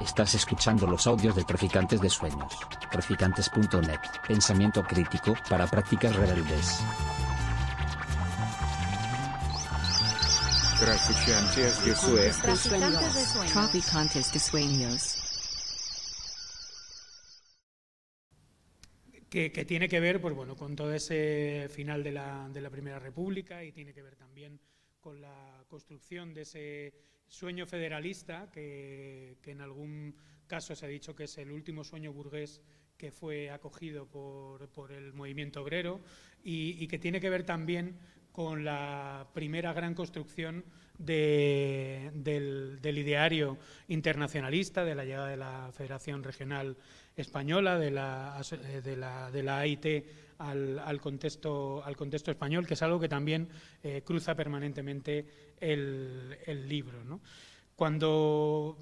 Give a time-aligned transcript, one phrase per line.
[0.00, 2.52] Estás escuchando los audios de Traficantes de Sueños.
[2.90, 4.00] Traficantes.net.
[4.26, 6.82] Pensamiento crítico para prácticas rebeldes.
[10.80, 13.52] Traficantes de Sueños.
[13.52, 15.18] Traficantes de sueños.
[19.30, 22.68] Que, que tiene que ver pues, bueno, con todo ese final de la, de la
[22.68, 24.60] Primera República y tiene que ver también
[25.02, 26.94] con la construcción de ese
[27.26, 30.14] sueño federalista que, en algún
[30.46, 32.62] caso se ha dicho que es el último sueño burgués
[32.96, 36.00] que fue acogido por, el movimiento obrero
[36.44, 37.98] y, que tiene que ver también
[38.30, 40.64] con la primera gran construcción
[40.98, 46.76] de, del, ideario internacionalista, de la llegada de la Federación Regional
[47.16, 48.40] Española, de la,
[48.84, 49.86] de la, de la AIT
[50.42, 51.82] al, contexto,
[52.30, 53.48] español, que es algo que también
[53.82, 55.26] eh, cruza permanentemente
[55.60, 57.20] el, libro.
[57.76, 58.76] Cuando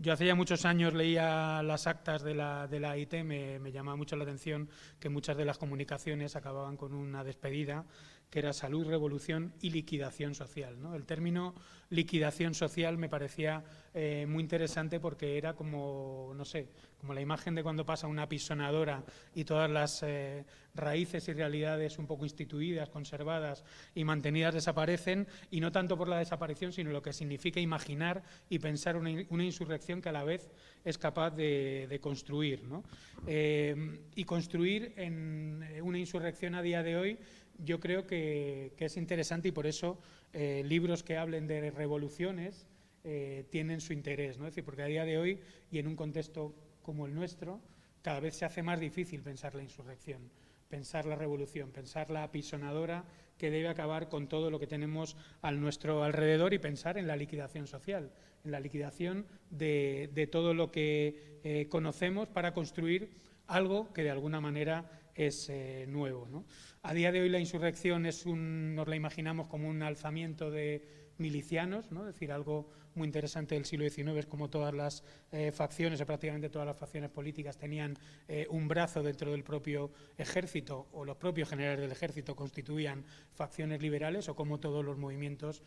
[0.00, 3.72] yo hace ya muchos años leía las actas de la, de la AIT, me, me
[3.72, 4.68] llamaba mucho la atención
[4.98, 7.84] que muchas de las comunicaciones acababan con una despedida
[8.32, 10.80] que era salud, revolución y liquidación social.
[10.80, 10.94] ¿no?
[10.94, 11.54] El término
[11.90, 17.54] liquidación social me parecía eh, muy interesante porque era como, no sé, como la imagen
[17.54, 22.88] de cuando pasa una pisonadora y todas las eh, raíces y realidades un poco instituidas,
[22.88, 28.22] conservadas y mantenidas desaparecen, y no tanto por la desaparición, sino lo que significa imaginar
[28.48, 29.10] y pensar una,
[29.44, 30.50] insurrección que a la vez
[30.86, 32.62] es capaz de, de construir.
[32.64, 32.82] ¿no?
[33.26, 37.18] Eh, y construir en una insurrección a día de hoy
[37.64, 39.98] yo creo que, es interesante y por eso
[40.32, 42.66] eh, libros que hablen de revoluciones
[43.04, 44.46] eh, tienen su interés, ¿no?
[44.46, 47.60] Es decir, porque a día de hoy y en un contexto como el nuestro,
[48.02, 50.30] cada vez se hace más difícil pensar la insurrección,
[50.68, 53.04] pensar la revolución, pensar la apisonadora
[53.38, 57.16] que debe acabar con todo lo que tenemos a nuestro alrededor y pensar en la
[57.16, 58.12] liquidación social,
[58.44, 63.10] en la liquidación de, de todo lo que eh, conocemos para construir
[63.48, 66.28] algo que de alguna manera es eh, nuevo.
[66.28, 66.44] ¿no?
[66.82, 71.02] A día de hoy la insurrección es un, nos la imaginamos como un alzamiento de
[71.18, 72.00] milicianos, ¿no?
[72.00, 76.06] es decir, algo muy interesante del siglo XIX es como todas las eh, facciones, o
[76.06, 77.96] prácticamente todas las facciones políticas tenían
[78.28, 83.80] eh, un brazo dentro del propio ejército o los propios generales del ejército constituían facciones
[83.80, 85.62] liberales o como todos los movimientos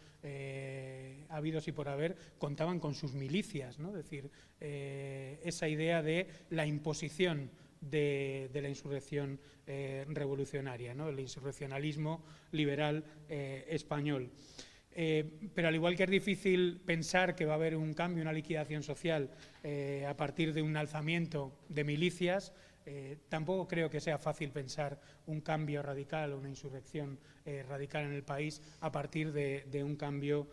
[1.30, 3.90] habidos y por haber contaban con sus milicias, ¿no?
[3.90, 4.30] es decir,
[4.60, 7.52] esa idea de la imposición
[7.90, 11.10] de, la insurrección eh, revolucionaria, ¿no?
[11.10, 14.32] el insurreccionalismo liberal eh, español.
[14.98, 18.32] Eh, pero al igual que es difícil pensar que va a haber un cambio, una
[18.32, 19.30] liquidación social
[20.08, 22.54] a partir de un alzamiento de milicias,
[23.30, 27.20] tampoco creo que sea fácil pensar un cambio radical o una insurrección
[27.68, 30.48] radical en el país a partir de un cambio,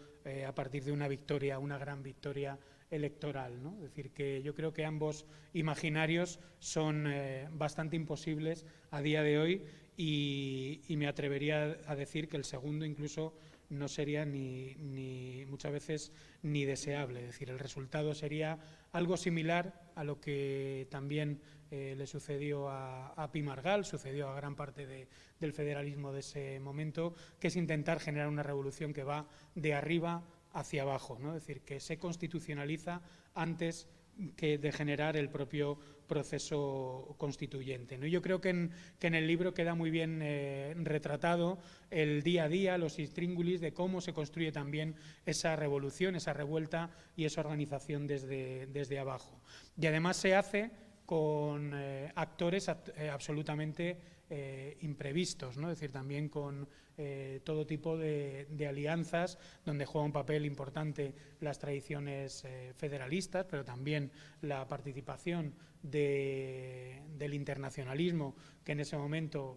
[0.44, 2.58] a partir de una victoria, una gran victoria
[2.92, 3.60] electoral.
[3.62, 3.74] ¿no?
[3.76, 9.38] Es decir, que yo creo que ambos imaginarios son eh, bastante imposibles a día de
[9.38, 9.62] hoy
[9.96, 13.34] y, me atrevería a decir que el segundo incluso
[13.70, 17.20] no sería ni, muchas veces ni deseable.
[17.20, 18.58] Es decir, el resultado sería
[18.92, 24.54] algo similar a lo que también eh, le sucedió a, a, Pimargal, sucedió a gran
[24.54, 25.08] parte de,
[25.40, 30.22] del federalismo de ese momento, que es intentar generar una revolución que va de arriba
[30.52, 31.34] hacia abajo, ¿no?
[31.34, 33.02] es decir, que se constitucionaliza
[33.34, 33.88] antes
[34.36, 37.96] que de generar el propio proceso constituyente.
[37.96, 38.06] ¿no?
[38.06, 38.70] Yo creo que en,
[39.00, 41.58] el libro queda muy bien eh, retratado
[41.90, 46.90] el día a día, los intríngulis de cómo se construye también esa revolución, esa revuelta
[47.16, 49.40] y esa organización desde, desde abajo.
[49.80, 50.70] Y además se hace
[51.06, 53.98] con eh, actores eh, absolutamente
[54.34, 55.70] eh, imprevistos, ¿no?
[55.70, 56.66] es decir, también con
[56.96, 63.62] eh, todo tipo de, alianzas donde juega un papel importante las tradiciones eh, federalistas, pero
[63.62, 64.10] también
[64.40, 68.34] la participación de, del internacionalismo
[68.64, 69.54] que en ese momento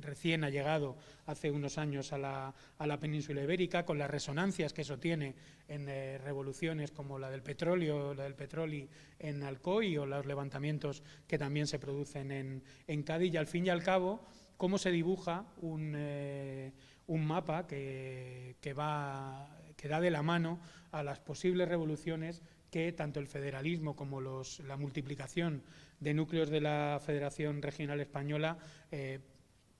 [0.00, 0.96] recién ha llegado
[1.26, 5.34] hace unos años a la, a la, península ibérica, con las resonancias que eso tiene
[5.68, 11.02] en eh, revoluciones como la del petróleo, la del petróleo en Alcoy o los levantamientos
[11.26, 13.34] que también se producen en, en Cádiz.
[13.34, 14.24] Y al fin y al cabo,
[14.56, 16.72] cómo se dibuja un, eh,
[17.06, 20.60] un mapa que, que, va, que da de la mano
[20.92, 25.62] a las posibles revoluciones que tanto el federalismo como los, la multiplicación
[26.00, 28.58] de núcleos de la Federación Regional Española
[28.90, 29.20] eh,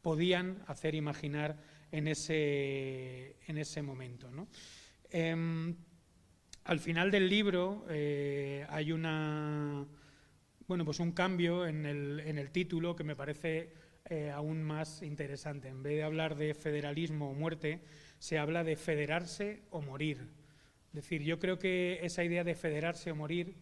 [0.06, 1.56] podían hacer imaginar
[1.90, 4.30] en ese, en ese momento.
[4.30, 4.46] ¿no?
[5.10, 5.74] Eh,
[6.62, 9.84] al final del libro eh, hay una,
[10.68, 13.72] bueno, pues un cambio en el, en el título que me parece
[14.08, 15.66] eh, aún más interesante.
[15.66, 17.82] En vez de hablar de federalismo o muerte,
[18.20, 20.18] se habla de federarse o morir.
[20.90, 23.56] Es decir, yo creo que esa idea de federarse o morir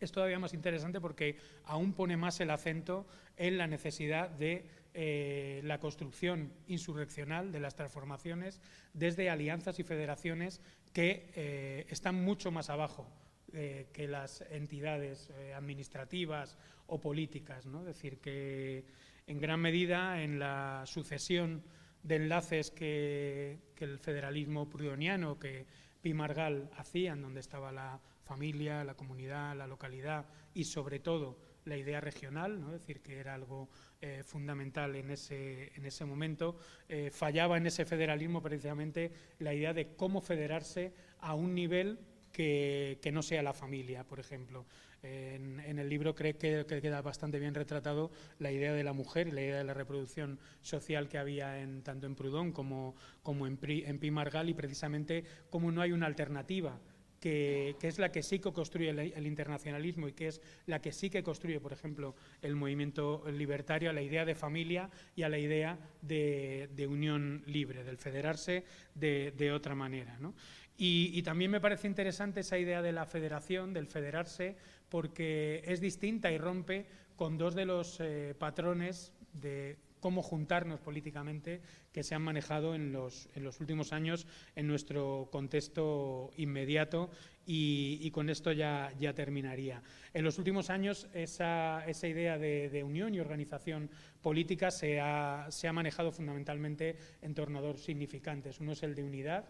[0.00, 3.06] es todavía más interesante porque aún pone más el acento
[3.36, 8.60] en la necesidad de eh, la construcción insurreccional de las transformaciones
[8.92, 10.60] desde alianzas y federaciones
[10.92, 13.06] que eh, están mucho más abajo
[13.52, 16.56] eh, que las entidades administrativas
[16.86, 17.66] o políticas.
[17.66, 17.80] ¿no?
[17.80, 18.84] Es decir, que
[19.26, 21.62] en gran medida en la sucesión
[22.02, 25.66] de enlaces que, que el federalismo prudoniano, que
[26.00, 28.00] Pimargal hacía, en donde estaba la
[28.30, 30.24] familia, la comunidad, la localidad
[30.54, 32.68] y sobre todo la idea regional, ¿no?
[32.68, 33.68] es decir, que era algo
[34.00, 36.56] eh, fundamental en ese, en ese momento.
[36.88, 39.10] Eh, fallaba en ese federalismo precisamente
[39.40, 41.98] la idea de cómo federarse a un nivel
[42.32, 44.64] que, no sea la familia, por ejemplo.
[45.02, 49.32] En, el libro creo que, queda bastante bien retratado la idea de la mujer y
[49.32, 52.94] la idea de la reproducción social que había tanto en Proudhon como,
[53.24, 56.78] como en, en Pimargal y precisamente cómo no hay una alternativa
[57.20, 61.10] que, es la que sí que construye el, internacionalismo y que es la que sí
[61.10, 65.38] que construye, por ejemplo, el movimiento libertario a la idea de familia y a la
[65.38, 68.64] idea de, unión libre, del federarse
[68.94, 70.18] de, otra manera.
[70.78, 74.56] Y, también me parece interesante esa idea de la federación, del federarse,
[74.88, 81.60] porque es distinta y rompe con dos de los eh, patrones de cómo juntarnos políticamente
[81.92, 83.28] que se han manejado en los,
[83.60, 84.26] últimos años
[84.56, 87.10] en nuestro contexto inmediato
[87.46, 89.82] y, con esto ya, ya, terminaría.
[90.14, 93.90] En los últimos años esa, esa idea de, unión y organización
[94.22, 98.60] política se ha, se ha manejado fundamentalmente en torno a dos significantes.
[98.60, 99.44] Uno es el de unidad,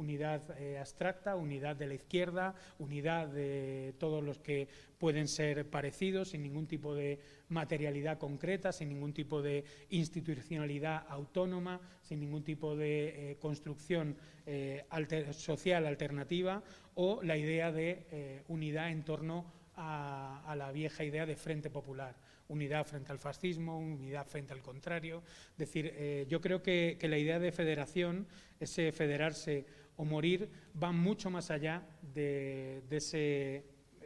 [0.00, 4.66] unidad eh, abstracta, unidad de la izquierda, unidad de todos los que
[4.98, 11.80] pueden ser parecidos, sin ningún tipo de materialidad concreta, sin ningún tipo de institucionalidad autónoma,
[12.02, 14.16] sin ningún tipo de eh, construcción
[14.46, 14.84] eh,
[15.32, 16.62] social alternativa,
[16.94, 19.46] o la idea de unidad en torno
[19.76, 22.14] a, la vieja idea de frente popular
[22.48, 25.22] unidad frente al fascismo, unidad frente al contrario.
[25.52, 28.26] Es decir, yo creo que, que, la idea de federación,
[28.58, 29.64] ese federarse
[30.00, 31.82] o morir van mucho más allá
[32.14, 33.64] de, ese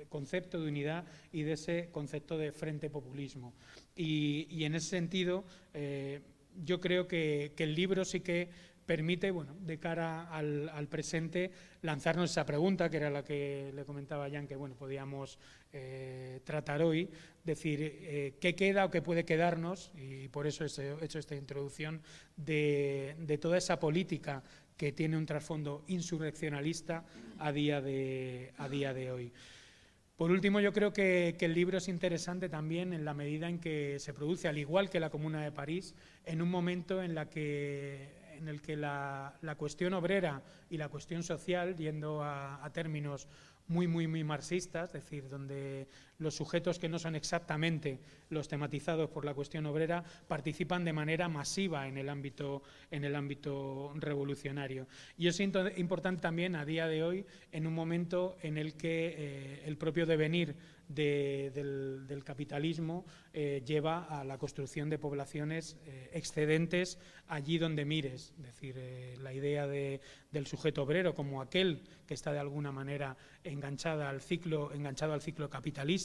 [0.08, 3.54] concepto de unidad y de ese concepto de frente populismo.
[3.94, 6.20] Y, en ese sentido, eh,
[6.64, 8.48] yo creo que, el libro sí que
[8.84, 11.52] permite, bueno, de cara al, presente,
[11.82, 15.38] lanzarnos esa pregunta, que era la que le comentaba Jan, que bueno, podíamos
[15.72, 17.08] eh, tratar hoy,
[17.44, 22.02] decir eh, qué queda o qué puede quedarnos, y por eso he hecho esta introducción,
[22.36, 24.42] de, de toda esa política
[24.76, 27.04] que tiene un trasfondo insurreccionalista
[27.38, 29.32] a día de, a día de hoy.
[30.16, 33.98] Por último, yo creo que, el libro es interesante también en la medida en que
[33.98, 35.94] se produce, al igual que la Comuna de París,
[36.24, 41.24] en un momento en, la que, en el que la, cuestión obrera y la cuestión
[41.24, 43.26] social, yendo a, a términos
[43.66, 45.88] muy, muy, muy marxistas, es decir, donde
[46.18, 47.98] los sujetos que no son exactamente
[48.30, 53.14] los tematizados por la cuestión obrera participan de manera masiva en el ámbito, en el
[53.14, 54.86] ámbito revolucionario.
[55.16, 59.62] Y es importante también a día de hoy, en un momento en el que eh,
[59.66, 60.56] el propio devenir
[60.88, 68.32] del, capitalismo eh, lleva a la construcción de poblaciones eh, excedentes allí donde mires.
[68.38, 68.76] Es decir,
[69.20, 74.72] la idea del sujeto obrero como aquel que está de alguna manera enganchada al ciclo,
[74.72, 76.03] enganchado al ciclo capitalista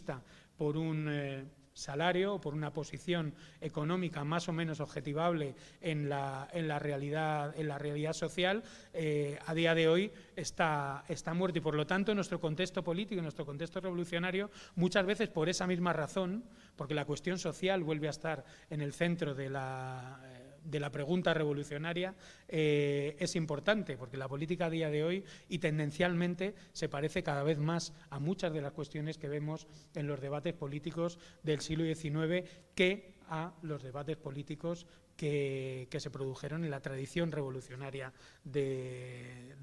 [0.58, 6.48] por un eh, salario o por una posición económica más o menos objetivable en la,
[6.52, 11.60] en la, realidad, en la realidad social, eh, a día de hoy está, está muerto.
[11.60, 15.50] Y por lo tanto, en nuestro contexto político, en nuestro contexto revolucionario, muchas veces por
[15.50, 16.44] esa misma razón,
[16.76, 20.20] porque la cuestión social vuelve a estar en el centro de la
[20.64, 22.16] de la pregunta revolucionaria
[22.48, 27.44] eh, es importante, porque la política a día de hoy y tendencialmente se parece cada
[27.44, 31.84] vez más a muchas de las cuestiones que vemos en los debates políticos del siglo
[31.84, 34.88] XIX que a los debates políticos
[35.20, 38.14] que, se produjeron en la tradición revolucionaria
[38.44, 39.54] del,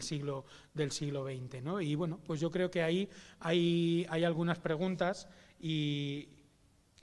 [0.00, 1.62] siglo, del siglo XX.
[1.80, 3.08] Y bueno, pues yo creo que ahí
[3.40, 5.26] hay, hay algunas preguntas
[5.58, 6.28] y,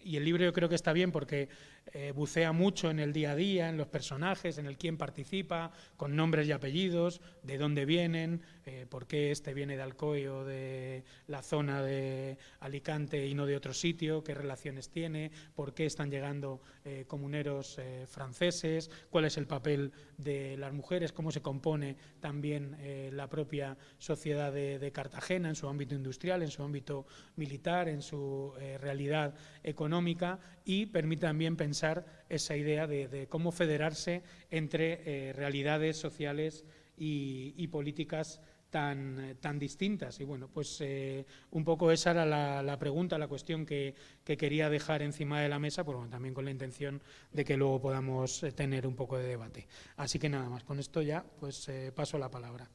[0.04, 1.50] y el libro yo creo que está bien porque
[1.94, 5.72] eh, bucea mucho en el día a día, en los personajes, en el quién participa,
[5.98, 10.44] con nombres y apellidos, de dónde vienen, eh, por qué este viene de Alcoy o
[10.44, 15.86] de la zona de Alicante y no de otro sitio, qué relaciones tiene, por qué
[15.86, 21.98] están llegando eh, comuneros franceses, cuál es el papel de las mujeres, cómo se compone
[22.20, 22.78] también
[23.16, 28.54] la propia sociedad de, Cartagena en su ámbito industrial, en su ámbito militar, en su
[28.80, 36.66] realidad económica y permite también pensar esa idea de, cómo federarse entre eh, realidades sociales
[36.98, 38.42] y, políticas
[38.72, 40.20] tan, distintas.
[40.20, 43.94] Y bueno, pues eh, un poco esa era la, pregunta, la cuestión que,
[44.24, 47.80] quería dejar encima de la mesa, pero bueno, también con la intención de que luego
[47.80, 49.68] podamos eh, tener un poco de debate.
[49.98, 52.68] Así que nada más, con esto ya pues paso la palabra.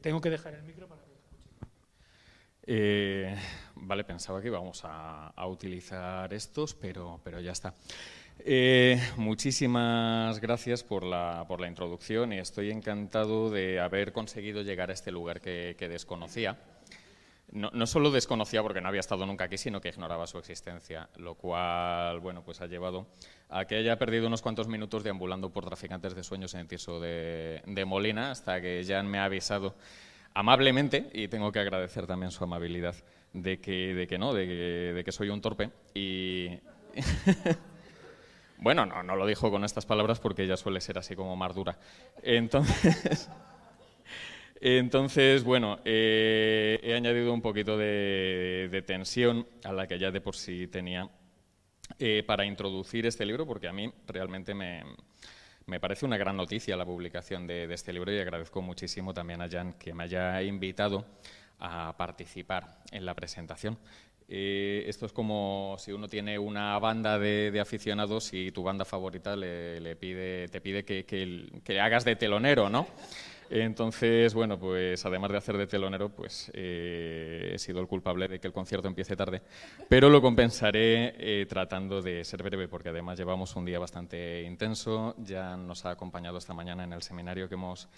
[0.00, 1.15] Tengo que dejar el micro para que
[2.66, 7.74] vale, pensaba que íbamos a, utilizar estos, pero, pero ya está.
[8.40, 14.90] Eh, muchísimas gracias por la, por la, introducción y estoy encantado de haber conseguido llegar
[14.90, 16.58] a este lugar que, desconocía.
[17.52, 21.36] No, solo desconocía porque no había estado nunca aquí, sino que ignoraba su existencia, lo
[21.36, 23.06] cual bueno, pues ha llevado
[23.48, 27.00] a que haya perdido unos cuantos minutos deambulando por traficantes de sueños en el Tirso
[27.00, 29.76] de, de Molina, hasta que Jan me ha avisado
[30.36, 32.94] amablemente, y tengo que agradecer también su amabilidad,
[33.32, 35.70] de que, de que no, de que, soy un torpe.
[35.94, 36.50] Y
[38.58, 41.54] Bueno, no, no lo dijo con estas palabras porque ella suele ser así como más
[41.54, 41.78] dura.
[42.22, 43.28] Entonces,
[44.60, 50.36] entonces bueno, eh, he añadido un poquito de, tensión a la que ya de por
[50.36, 51.08] sí tenía
[51.98, 54.82] eh, para introducir este libro, porque a mí realmente me,
[55.80, 59.72] parece una gran noticia la publicación de, este libro y agradezco muchísimo también a Jan
[59.72, 61.04] que me haya invitado
[61.58, 63.76] a participar en la presentación.
[64.28, 69.34] Eh, esto es como si uno tiene una banda de, aficionados y tu banda favorita
[69.34, 72.86] le, pide, te pide que, hagas de telonero, ¿no?
[73.50, 78.40] Entonces, bueno, pues además de hacer de telonero, pues eh, he sido el culpable de
[78.40, 79.42] que el concierto empiece tarde,
[79.88, 85.14] pero lo compensaré eh, tratando de ser breve, porque además llevamos un día bastante intenso,
[85.18, 87.88] ya nos ha acompañado esta mañana en el seminario que hemos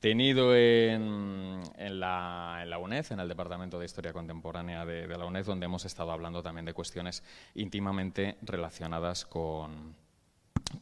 [0.00, 1.60] tenido en,
[2.00, 6.42] la, UNED, en el Departamento de Historia Contemporánea de, la UNED, donde hemos estado hablando
[6.42, 7.22] también de cuestiones
[7.54, 9.94] íntimamente relacionadas con,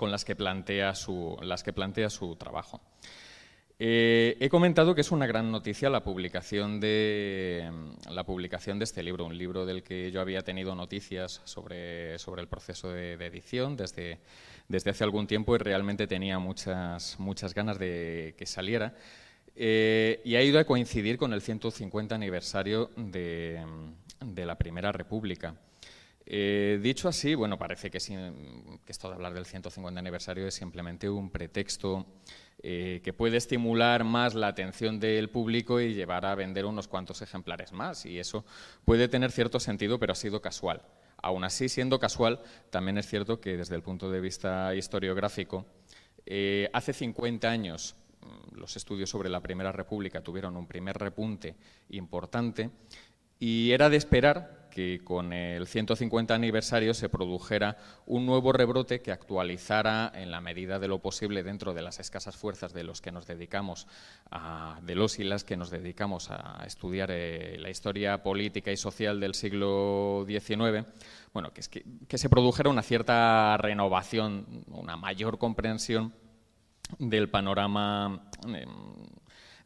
[0.00, 2.80] las que plantea su trabajo.
[3.78, 7.70] Eh, he comentado que es una gran noticia la publicación, de,
[8.10, 12.40] la publicación de este libro, un libro del que yo había tenido noticias sobre, sobre
[12.40, 14.18] el proceso de edición desde
[14.68, 18.94] desde hace algún tiempo y realmente tenía muchas, muchas ganas de que saliera.
[19.54, 23.64] Eh, y ha ido a coincidir con el 150 aniversario de,
[24.34, 25.54] la Primera República.
[26.26, 31.08] Eh, dicho así, bueno, parece que, que, esto de hablar del 150 aniversario es simplemente
[31.08, 32.04] un pretexto
[32.62, 37.20] eh, que puede estimular más la atención del público y llevar a vender unos cuantos
[37.22, 38.06] ejemplares más.
[38.06, 38.44] Y eso
[38.84, 40.82] puede tener cierto sentido, pero ha sido casual.
[41.18, 45.66] Aún así, siendo casual, también es cierto que desde el punto de vista historiográfico,
[46.24, 51.56] eh, hace 50 años mm, los estudios sobre la Primera República tuvieron un primer repunte
[51.90, 52.70] importante
[53.38, 59.10] y era de esperar que con el 150 aniversario se produjera un nuevo rebrote que
[59.10, 63.10] actualizara en la medida de lo posible dentro de las escasas fuerzas de los que
[63.10, 63.86] nos dedicamos
[64.30, 68.76] a, de los y las que nos dedicamos a estudiar eh, la historia política y
[68.76, 70.84] social del siglo XIX,
[71.32, 76.12] bueno, que, se produjera una cierta renovación, una mayor comprensión
[76.98, 78.68] del panorama em,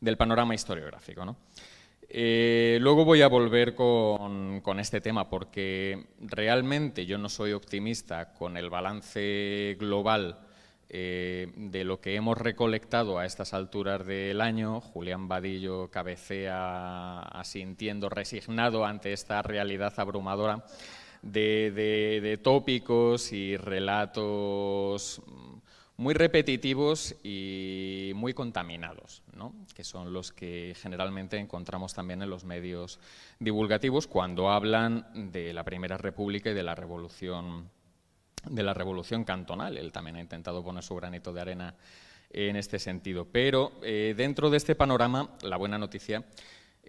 [0.00, 1.24] del panorama historiográfico.
[1.24, 1.36] ¿no?
[2.12, 8.56] Eh, luego voy a volver con, este tema porque realmente yo no soy optimista con
[8.56, 10.40] el balance global
[10.88, 14.80] eh, de lo que hemos recolectado a estas alturas del año.
[14.80, 20.64] Julián Vadillo cabecea asintiendo resignado ante esta realidad abrumadora
[21.22, 25.22] de tópicos y relatos
[26.00, 29.52] muy repetitivos y muy contaminados, ¿no?
[29.74, 32.98] que son los que generalmente encontramos también en los medios
[33.38, 37.68] divulgativos cuando hablan de la Primera República y de la Revolución,
[38.48, 39.76] de la revolución cantonal.
[39.76, 41.74] Él también ha intentado poner su granito de arena
[42.30, 43.26] en este sentido.
[43.30, 46.24] Pero eh, dentro de este panorama, la buena noticia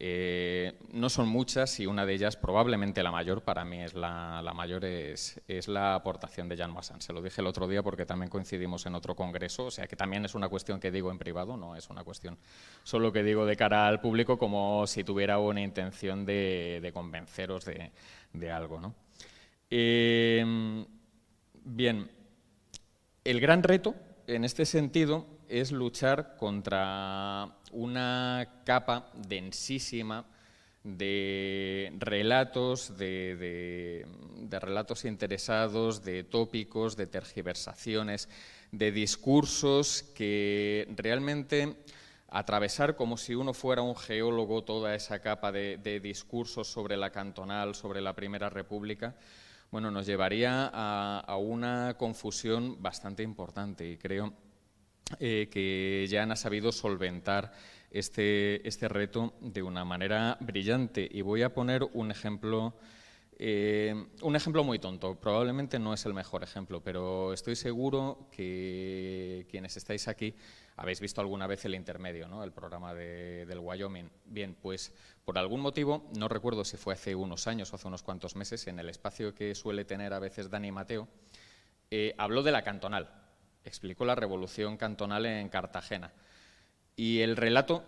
[0.04, 4.42] eh, no son muchas y una de ellas, probablemente la mayor, para mí es la,
[4.56, 7.02] mayor, es, la aportación de Jan Massan.
[7.02, 9.96] Se lo dije el otro día porque también coincidimos en otro congreso, o sea que
[9.96, 12.40] también es una cuestión que digo en privado, no es una cuestión
[12.82, 18.52] solo que digo de cara al público como si tuviera una intención de, convenceros de,
[18.52, 18.96] algo.
[19.70, 20.84] Eh,
[21.64, 22.10] bien,
[23.24, 23.94] el gran reto
[24.26, 30.26] en este sentido es luchar contra una capa densísima
[30.84, 34.06] de relatos, de,
[34.50, 38.30] relatos interesados, de tópicos, de tergiversaciones,
[38.72, 41.76] de discursos que realmente
[42.30, 47.76] atravesar como si uno fuera un geólogo toda esa capa de, discursos sobre la cantonal,
[47.76, 49.16] sobre la Primera República,
[49.70, 54.34] bueno, nos llevaría a, a una confusión bastante importante y creo
[55.20, 57.54] eh, que ya han sabido solventar
[57.92, 61.08] este, este reto de una manera brillante.
[61.12, 62.74] Y voy a poner un ejemplo,
[63.38, 65.16] eh, un ejemplo muy tonto.
[65.20, 70.36] Probablemente no es el mejor ejemplo, pero estoy seguro que quienes estáis aquí
[70.78, 72.44] habéis visto alguna vez el intermedio, ¿no?
[72.44, 74.10] el programa del Wyoming.
[74.26, 74.94] Bien, pues
[75.26, 78.66] por algún motivo, no recuerdo si fue hace unos años o hace unos cuantos meses,
[78.68, 81.08] en el espacio que suele tener a veces Dani Mateo,
[81.92, 83.10] eh, habló de la cantonal,
[83.64, 86.12] explicó la revolución cantonal en Cartagena.
[86.96, 87.84] Y el relato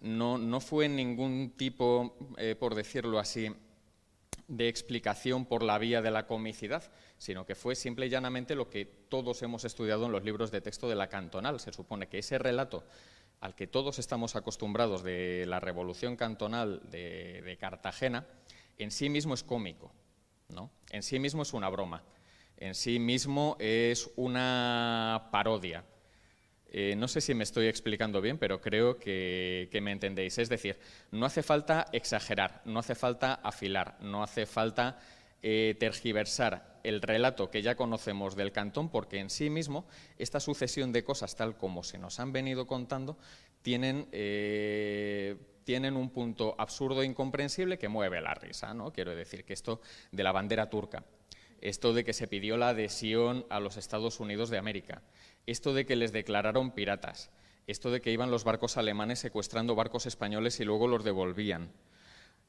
[0.00, 3.50] no, no fue ningún tipo, eh, por decirlo así,
[4.48, 6.82] de explicación por la vía de la comicidad,
[7.18, 10.60] sino que fue simple y llanamente lo que todos hemos estudiado en los libros de
[10.60, 11.60] texto de la cantonal.
[11.60, 12.84] Se supone que ese relato
[13.40, 18.26] al que todos estamos acostumbrados de la revolución cantonal de, Cartagena,
[18.78, 19.92] en sí mismo es cómico,
[20.48, 20.70] ¿no?
[20.90, 22.02] en sí mismo es una broma,
[22.56, 25.84] en sí mismo es una parodia.
[26.76, 30.38] Eh, no sé si me estoy explicando bien, pero creo que, me entendéis.
[30.38, 30.76] Es decir,
[31.12, 34.98] no hace falta exagerar, no hace falta afilar, no hace falta
[35.40, 39.86] eh, tergiversar el relato que ya conocemos del cantón, porque en sí mismo
[40.18, 43.18] esta sucesión de cosas, tal como se nos han venido contando,
[43.62, 48.74] tienen, eh, tienen un punto absurdo e incomprensible que mueve la risa.
[48.74, 48.92] ¿no?
[48.92, 49.80] Quiero decir que esto
[50.10, 51.04] de la bandera turca,
[51.64, 55.02] esto de que se pidió la adhesión a los Estados Unidos de América,
[55.46, 57.30] esto de que les declararon piratas,
[57.66, 61.72] esto de que iban los barcos alemanes secuestrando barcos españoles y luego los devolvían.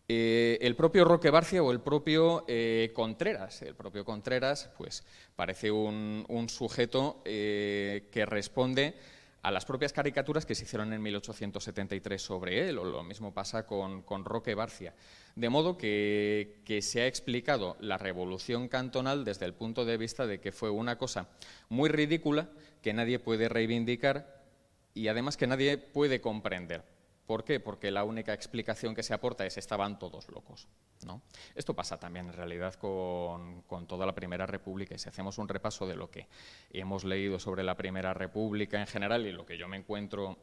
[0.08, 3.64] Eh, el propio Roque Barcia o el propio eh, Contreras.
[3.64, 5.04] El propio Contreras, pues,
[5.36, 8.94] parece un, sujeto eh, que responde
[9.42, 13.66] a las propias caricaturas que se hicieron en 1873 sobre él, o lo mismo pasa
[13.66, 14.94] con, Roque Barcia.
[15.36, 20.40] De modo que, se ha explicado la revolución cantonal desde el punto de vista de
[20.40, 21.28] que fue una cosa
[21.68, 22.50] muy ridícula
[22.82, 24.44] que nadie puede reivindicar
[24.94, 26.84] y además que nadie puede comprender.
[27.26, 27.60] ¿Por qué?
[27.60, 30.70] Porque la única explicación que se aporta es estaban todos locos.
[31.06, 31.22] ¿no?
[31.54, 35.86] Esto pasa también en realidad con, toda la Primera República y si hacemos un repaso
[35.86, 36.28] de lo que
[36.72, 40.38] hemos leído sobre la Primera República en general y lo que yo me encuentro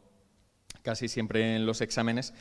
[0.83, 2.35] casi siempre en los exámenes,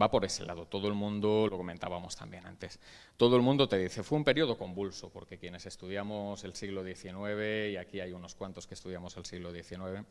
[0.00, 0.66] va por ese lado.
[0.66, 2.78] Todo el mundo, lo comentábamos también antes,
[3.16, 7.72] todo el mundo te dice, fue un periodo convulso, porque quienes estudiamos el siglo XIX,
[7.72, 10.06] y aquí hay unos cuantos que estudiamos el siglo XIX,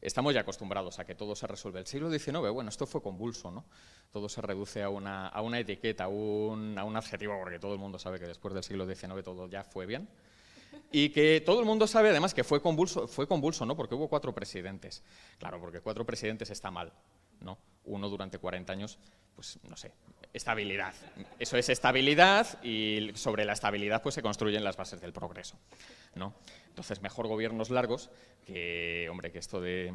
[0.00, 1.80] estamos ya acostumbrados a que todo se resuelve.
[1.80, 3.64] El siglo XIX, bueno, esto fue convulso, ¿no?
[4.12, 7.72] Todo se reduce a una, a una etiqueta, a un, a un adjetivo, porque todo
[7.72, 10.08] el mundo sabe que después del siglo XIX todo ya fue bien.
[10.90, 13.76] Y que todo el mundo sabe además que fue convulso, fue convulso, ¿no?
[13.76, 15.02] Porque hubo cuatro presidentes.
[15.38, 16.92] Claro, porque cuatro presidentes está mal,
[17.42, 17.58] ¿no?
[17.84, 18.98] Uno durante 40 años,
[19.34, 19.92] pues no sé,
[20.32, 20.94] estabilidad.
[21.38, 25.58] Eso es estabilidad y sobre la estabilidad pues se construyen las bases del progreso,
[26.14, 26.34] ¿no?
[26.68, 28.10] Entonces, mejor gobiernos largos
[28.46, 29.94] que, hombre, que esto de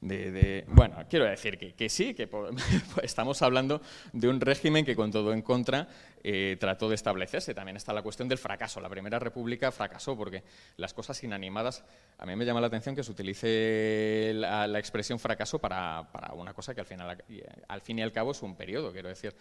[0.00, 2.28] bueno, quiero decir que, sí, que
[3.02, 3.80] estamos hablando
[4.12, 5.88] de un régimen que con todo en contra
[6.22, 7.54] eh, trató de establecerse.
[7.54, 8.80] También está la cuestión del fracaso.
[8.80, 10.42] La Primera República fracasó porque
[10.76, 11.84] las cosas inanimadas,
[12.18, 16.74] a mí me llama la atención que se utilice la, expresión fracaso para, una cosa
[16.74, 17.24] que al, final,
[17.68, 19.34] al fin y al cabo es un periodo, quiero decir.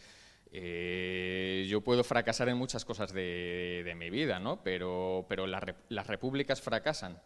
[0.56, 4.62] Eh, yo puedo fracasar en muchas cosas de, mi vida, ¿no?
[4.64, 7.18] pero, pero las repúblicas fracasan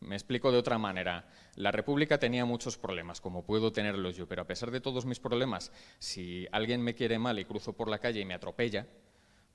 [0.00, 1.26] me explico de otra manera.
[1.56, 5.20] La República tenía muchos problemas, como puedo tenerlos yo, pero a pesar de todos mis
[5.20, 8.86] problemas, si alguien me quiere mal y cruzo por la calle y me atropella,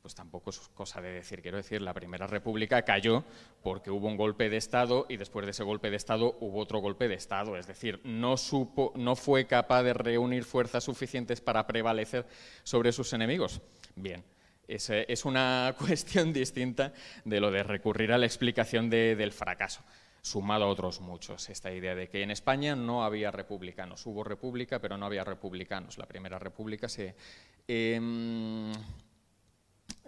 [0.01, 1.41] pues tampoco es cosa de decir.
[1.41, 3.23] Quiero decir, la Primera República cayó
[3.61, 6.79] porque hubo un golpe de Estado y después de ese golpe de Estado hubo otro
[6.79, 7.57] golpe de Estado.
[7.57, 12.25] Es decir, no, supo, no fue capaz de reunir fuerzas suficientes para prevalecer
[12.63, 13.61] sobre sus enemigos.
[13.95, 14.23] Bien.
[14.67, 16.93] Es, una cuestión distinta
[17.25, 19.83] de lo de recurrir a la explicación del fracaso
[20.21, 21.49] sumado a otros muchos.
[21.49, 25.97] Esta idea de que en España no había republicanos, hubo república, pero no había republicanos.
[25.97, 27.15] La primera república se,
[27.67, 28.71] em,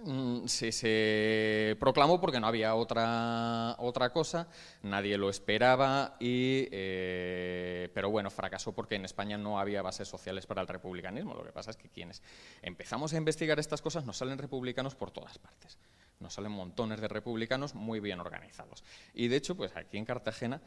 [0.03, 4.47] mm, se, proclamó porque no había otra, otra cosa,
[4.83, 10.45] nadie lo esperaba, y, eh, pero bueno, fracasó porque en España no había bases sociales
[10.45, 11.33] para el republicanismo.
[11.35, 12.21] Lo que pasa es que quienes
[12.61, 15.77] empezamos a investigar estas cosas nos salen republicanos por todas partes.
[16.21, 18.83] Nos salen montones de republicanos muy bien organizados.
[19.13, 20.61] Y de hecho, pues aquí en Cartagena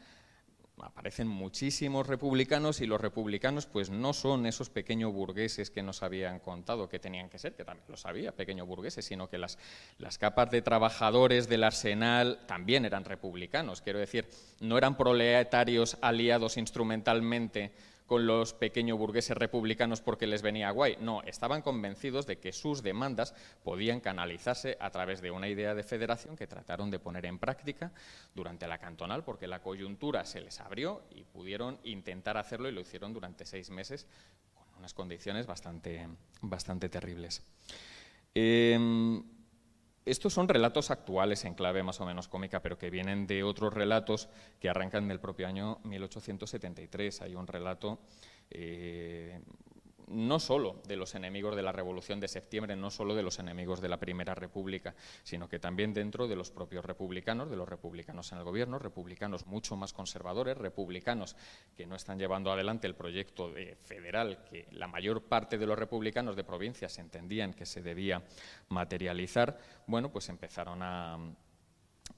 [0.81, 6.39] aparecen muchísimos republicanos y los republicanos pues no son esos pequeños burgueses que nos habían
[6.39, 9.57] contado que tenían que ser, que también lo sabía, pequeños burgueses, sino que las,
[9.97, 13.81] las capas de trabajadores del arsenal también eran republicanos.
[13.81, 17.71] Quiero decir, no eran proletarios aliados instrumentalmente
[18.05, 20.97] con los pequeños burgueses republicanos porque les venía guay.
[20.99, 25.83] No, estaban convencidos de que sus demandas podían canalizarse a través de una idea de
[25.83, 27.91] federación que trataron de poner en práctica
[28.33, 32.81] durante la cantonal porque la coyuntura se les abrió y pudieron intentar hacerlo y lo
[32.81, 34.07] hicieron durante seis meses
[34.53, 36.07] con unas condiciones bastante,
[36.41, 37.43] bastante terribles.
[38.33, 39.23] Em,
[40.05, 43.73] estos son relatos actuales en clave más o menos cómica, pero que vienen de otros
[43.73, 47.21] relatos que arrancan del propio año 1873.
[47.21, 47.99] Hay un relato
[48.51, 49.41] eh,
[50.07, 53.81] no solo de los enemigos de la Revolución de Septiembre, no solo de los enemigos
[53.81, 58.31] de la Primera República, sino que también dentro de los propios republicanos, de los republicanos
[58.31, 61.35] en el gobierno, republicanos mucho más conservadores, republicanos
[61.75, 63.51] que no están llevando adelante el proyecto
[63.83, 68.23] federal que la mayor parte de los republicanos de provincias entendían que se debía
[68.69, 71.17] materializar, bueno, pues empezaron a,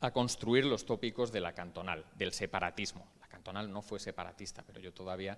[0.02, 3.08] a construir los tópicos de la cantonal, del separatismo.
[3.19, 5.38] La cantonal no fue separatista, pero yo todavía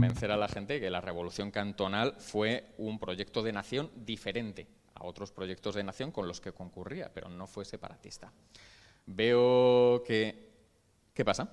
[0.00, 5.04] convencer a la gente que la revolución cantonal fue un proyecto de nación diferente a
[5.04, 8.32] otros proyectos de nación con los que concurría, pero no fue separatista.
[9.04, 10.48] Veo que...
[11.12, 11.50] ¿Qué pasa?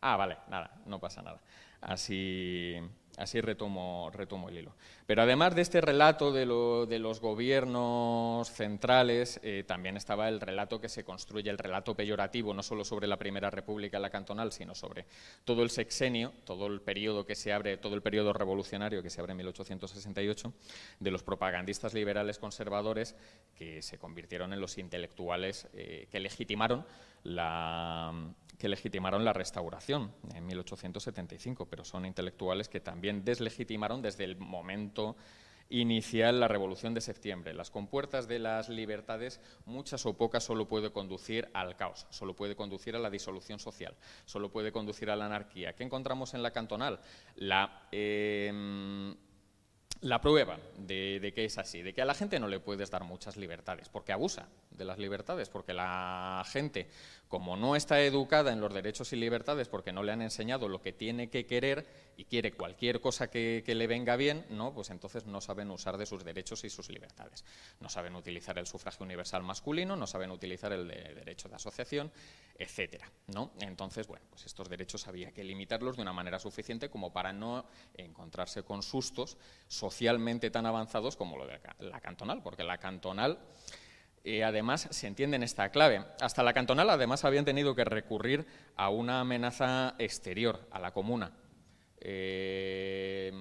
[0.00, 1.42] Ah, vale, nada, no pasa nada.
[1.82, 2.74] Así,
[3.18, 4.12] Así retomo,
[4.48, 4.74] el hilo.
[5.04, 10.88] Pero además de este relato de, los gobiernos centrales, eh, también estaba el relato que
[10.88, 15.04] se construye, el relato peyorativo, no solo sobre la Primera República, la cantonal, sino sobre
[15.44, 19.20] todo el sexenio, todo el periodo que se abre, todo el periodo revolucionario que se
[19.20, 20.52] abre en 1868,
[21.00, 23.16] de los propagandistas liberales conservadores
[23.56, 26.86] que se convirtieron en los intelectuales eh, que legitimaron
[27.24, 28.12] la,
[28.58, 35.16] que legitimaron la restauración en 1875, pero son intelectuales que también deslegitimaron desde el momento
[35.70, 37.54] inicial la Revolución de Septiembre.
[37.54, 42.56] Las compuertas de las libertades, muchas o pocas, solo puede conducir al caos, solo puede
[42.56, 43.94] conducir a la disolución social,
[44.24, 45.74] solo puede conducir a la anarquía.
[45.74, 47.00] ¿Qué encontramos en la cantonal?
[47.36, 49.14] La, em,
[50.00, 52.90] la prueba de, de, que es así, de que a la gente no le puedes
[52.90, 56.88] dar muchas libertades, porque abusa de las libertades, porque la gente
[57.28, 60.80] como no está educada en los derechos y libertades porque no le han enseñado lo
[60.80, 61.86] que tiene que querer
[62.16, 64.74] y quiere cualquier cosa que, le venga bien, ¿no?
[64.74, 67.44] pues entonces no saben usar de sus derechos y sus libertades.
[67.80, 72.10] No saben utilizar el sufragio universal masculino, no saben utilizar el derecho de asociación,
[72.58, 73.10] etcétera.
[73.28, 73.52] ¿no?
[73.60, 77.66] Entonces, bueno, pues estos derechos había que limitarlos de una manera suficiente como para no
[77.94, 79.36] encontrarse con sustos
[79.68, 83.38] socialmente tan avanzados como lo de la cantonal, porque la cantonal
[84.44, 86.04] además se entiende en esta clave.
[86.20, 91.32] Hasta la cantonal, además, habían tenido que recurrir a una amenaza exterior, a la comuna.
[92.00, 93.32] Eh,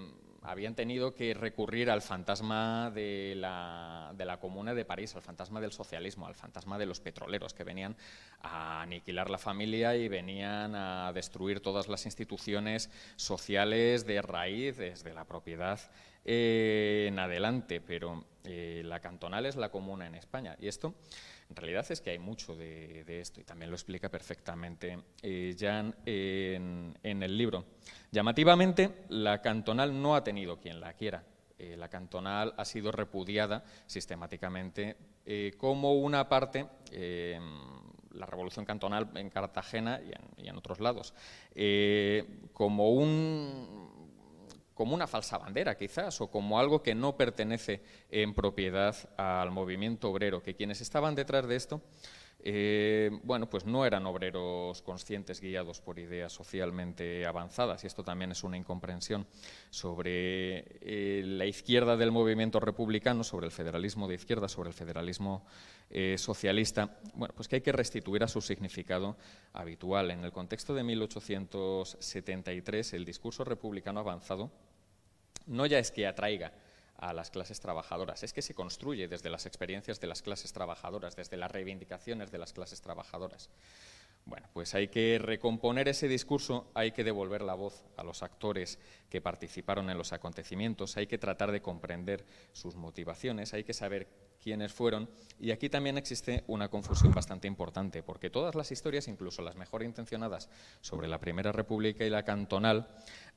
[0.48, 5.60] habían tenido que recurrir al fantasma de la, de la, Comuna de París, al fantasma
[5.60, 7.98] del socialismo, al fantasma de los petroleros que venían
[8.42, 15.14] a aniquilar la familia y venían a destruir todas las instituciones sociales de raíz, desde
[15.14, 15.82] la propiedad
[16.30, 17.80] eh, en adelante.
[17.80, 20.58] Pero eh, la cantonal es la comuna en España.
[20.60, 20.94] Y esto,
[21.50, 25.96] en realidad, es que hay mucho de, esto y también lo explica perfectamente eh, Jan
[26.06, 27.64] en, el libro.
[28.12, 31.24] Llamativamente, la cantonal no ha tenido quien la quiera.
[31.58, 34.96] La cantonal ha sido repudiada sistemáticamente
[35.58, 36.68] como una parte
[38.12, 41.16] la revolución cantonal en Cartagena y en, y en otros lados,
[42.54, 43.87] como un
[44.78, 50.12] como una falsa bandera quizás o como algo que no pertenece en propiedad al movimiento
[50.12, 51.82] obrero, que quienes estaban detrás de esto,
[52.40, 58.32] eh, bueno, pues no eran obreros conscientes guiados por ideas socialmente avanzadas y esto también
[58.32, 59.26] es una incomprensión
[59.72, 65.44] sobre eh, la izquierda del movimiento republicano, sobre el federalismo de izquierda, sobre el federalismo
[65.90, 69.18] eh, socialista, bueno, pues que hay que restituir a su significado
[69.54, 70.12] habitual.
[70.12, 74.52] En el contexto de 1873, el discurso republicano avanzado
[75.48, 76.54] no ya es que atraiga
[76.98, 81.16] a las clases trabajadoras, es que se construye desde las experiencias de las clases trabajadoras,
[81.16, 83.50] desde las reivindicaciones de las clases trabajadoras.
[84.26, 88.78] Bueno, pues hay que recomponer ese discurso, hay que devolver la voz a los actores
[89.10, 94.08] que participaron en los acontecimientos, hay que tratar de comprender sus motivaciones, hay que saber
[94.48, 95.10] quiénes fueron.
[95.42, 99.84] Y aquí también existe una confusión bastante importante, porque todas las historias, incluso las mejor
[99.84, 102.88] intencionadas sobre la Primera República y la cantonal,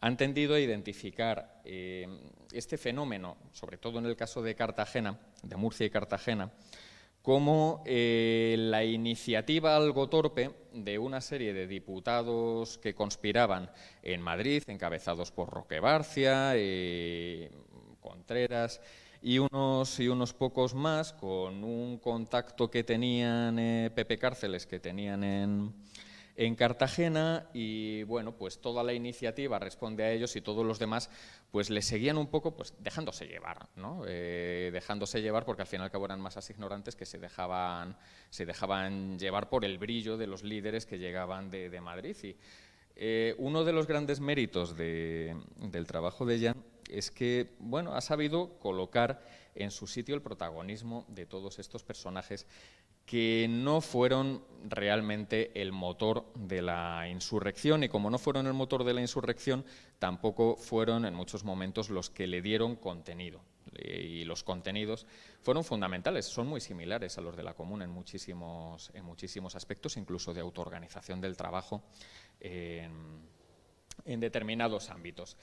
[0.00, 2.06] han tendido a identificar eh,
[2.52, 6.52] este fenómeno, sobre todo en el caso de Cartagena, de Murcia y Cartagena,
[7.22, 13.68] como eh, la iniciativa algo torpe de una serie de diputados que conspiraban
[14.04, 17.50] en Madrid, encabezados por Roque Barcia, eh,
[18.00, 18.80] Contreras
[19.22, 24.80] y unos, y unos pocos más, con un contacto que tenían eh, Pepe Cárceles, que
[24.80, 25.74] tenían en,
[26.36, 31.10] en Cartagena y bueno, pues toda la iniciativa responde a ellos y todos los demás
[31.50, 34.04] pues le seguían un poco pues dejándose llevar, ¿no?
[34.06, 37.98] Eh, dejándose llevar porque al fin y al cabo eran masas ignorantes que se dejaban,
[38.30, 42.36] se dejaban llevar por el brillo de los líderes que llegaban de, de Madrid y
[43.02, 48.58] Eh, uno de los grandes méritos del trabajo de Jan es que bueno, ha sabido
[48.58, 52.46] colocar en su sitio el protagonismo de todos estos personajes
[53.06, 58.84] que no fueron realmente el motor de la insurrección y como no fueron el motor
[58.84, 59.64] de la insurrección,
[59.98, 63.40] tampoco fueron en muchos momentos los que le dieron contenido.
[63.72, 65.06] Y los contenidos
[65.42, 69.96] fueron fundamentales, son muy similares a los de la Común en muchísimos, en muchísimos aspectos,
[69.96, 71.82] incluso de autoorganización del trabajo
[72.40, 75.36] en determinados ámbitos.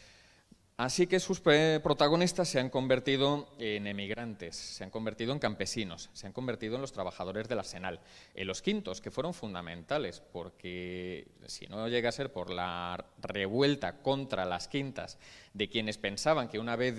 [0.80, 6.28] Así que sus protagonistas se han convertido en emigrantes, se han convertido en campesinos, se
[6.28, 8.00] han convertido en los trabajadores del arsenal,
[8.36, 14.04] en los quintos, que fueron fundamentales, porque si no llega a ser por la revuelta
[14.04, 15.18] contra las quintas
[15.58, 16.96] de quienes pensaban que una vez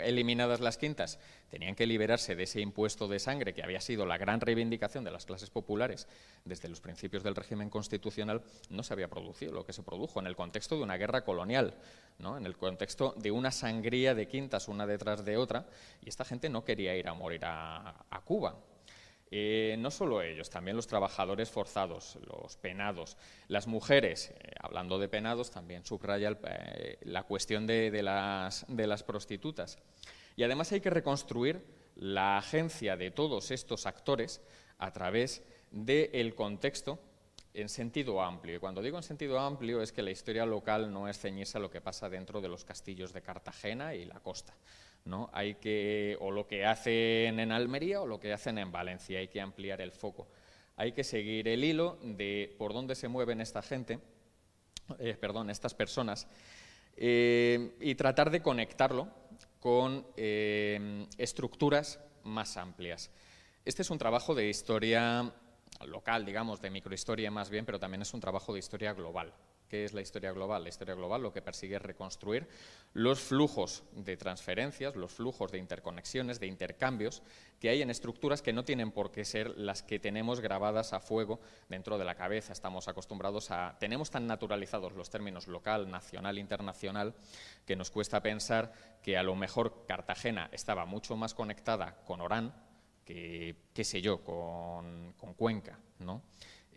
[0.00, 4.18] eliminadas las quintas tenían que liberarse de ese impuesto de sangre que había sido la
[4.18, 6.08] gran reivindicación de las clases populares
[6.44, 10.26] desde los principios del régimen constitucional, no se había producido lo que se produjo en
[10.26, 11.74] el contexto de una guerra colonial,
[12.18, 12.36] ¿no?
[12.36, 15.66] en el contexto de una sangría de quintas una detrás de otra,
[16.02, 17.94] y esta gente no quería ir a morir a,
[18.24, 18.54] Cuba.
[19.32, 23.16] Eh, no solo ellos, también los trabajadores forzados, los penados,
[23.46, 29.78] las mujeres, eh, hablando de penados, también subraya eh, la cuestión de, las, de prostitutas.
[30.34, 31.64] Y además hay que reconstruir
[31.94, 34.40] la agencia de todos estos actores
[34.78, 36.98] a través del contexto
[37.54, 38.56] en sentido amplio.
[38.56, 41.60] Y cuando digo en sentido amplio es que la historia local no es ceñirse a
[41.60, 44.54] lo que pasa dentro de los castillos de Cartagena y la costa.
[45.04, 45.30] ¿No?
[45.32, 49.28] Hay que, o lo que hacen en Almería o lo que hacen en Valencia, hay
[49.28, 50.28] que ampliar el foco.
[50.76, 53.98] Hay que seguir el hilo de por dónde se mueven esta gente,
[54.98, 56.26] eh, perdón, estas personas,
[56.96, 59.08] eh, y tratar de conectarlo
[59.58, 63.10] con eh, estructuras más amplias.
[63.64, 65.32] Este es un trabajo de historia
[65.86, 69.32] local, digamos, de microhistoria más bien, pero también es un trabajo de historia global.
[69.70, 70.64] ¿Qué es la historia global?
[70.64, 72.48] La historia global lo que persigue es reconstruir
[72.92, 77.22] los flujos de transferencias, los flujos de interconexiones, de intercambios
[77.60, 80.98] que hay en estructuras que no tienen por qué ser las que tenemos grabadas a
[80.98, 82.52] fuego dentro de la cabeza.
[82.52, 83.76] Estamos acostumbrados a...
[83.78, 87.14] Tenemos tan naturalizados los términos local, nacional, internacional,
[87.64, 88.72] que nos cuesta pensar
[89.04, 92.52] que a lo mejor Cartagena estaba mucho más conectada con Orán,
[93.04, 96.22] qué sé yo, con, Cuenca, ¿no?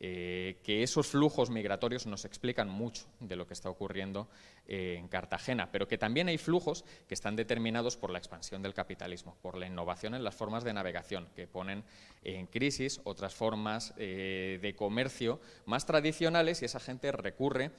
[0.05, 4.27] Eh, que esos flujos migratorios nos explican mucho de lo que está ocurriendo
[4.65, 8.73] eh, en Cartagena, pero que también hay flujos que están determinados por la expansión del
[8.73, 11.83] capitalismo, por la innovación en las formas de navegación, que ponen
[12.23, 17.71] en crisis otras formas eh, de comercio más tradicionales y esa gente recurre,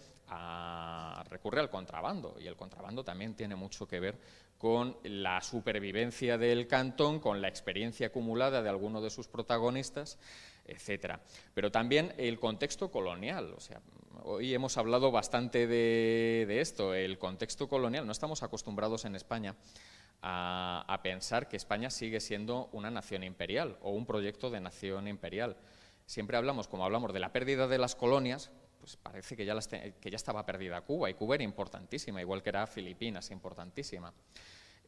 [1.31, 4.19] recurre al contrabando, y el contrabando también tiene mucho que ver
[4.59, 10.19] con la supervivencia del cantón, con la experiencia acumulada de alguno de sus protagonistas,
[10.65, 11.21] etcétera.
[11.53, 13.83] Pero también el contexto colonial, o sea,
[14.23, 18.07] hoy hemos hablado bastante de, esto, el contexto colonial.
[18.07, 19.55] No estamos acostumbrados en España
[20.23, 25.57] a, pensar que España sigue siendo una nación imperial o un proyecto de nación imperial.
[26.07, 30.11] Siempre hablamos, como hablamos de la pérdida de las colonias, pues parece que ya, que
[30.11, 34.13] ya estaba perdida Cuba, y Cuba era importantísima, igual que era Filipinas, importantísima.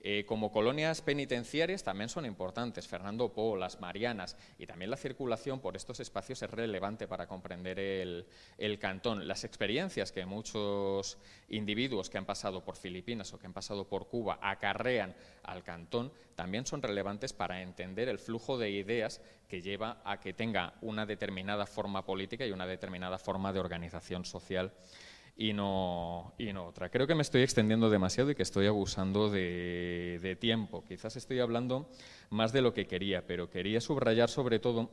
[0.09, 5.59] Eh, como colonias penitenciarias también son importantes, Fernando Po, las Marianas, y también la circulación
[5.59, 8.25] por estos espacios es relevante para comprender el,
[8.57, 9.27] el, cantón.
[9.27, 14.07] Las experiencias que muchos individuos que han pasado por Filipinas o que han pasado por
[14.07, 20.03] Cuba acarrean al cantón también son relevantes para entender el flujo de ideas que lleva
[20.05, 24.73] a que tenga una determinada forma política y una determinada forma de organización social
[25.37, 26.89] y no, y no otra.
[26.89, 30.83] Creo que me estoy extendiendo demasiado y que estoy abusando de, tiempo.
[30.85, 31.91] Quizás estoy hablando
[32.31, 34.91] más de lo que quería, pero quería subrayar sobre todo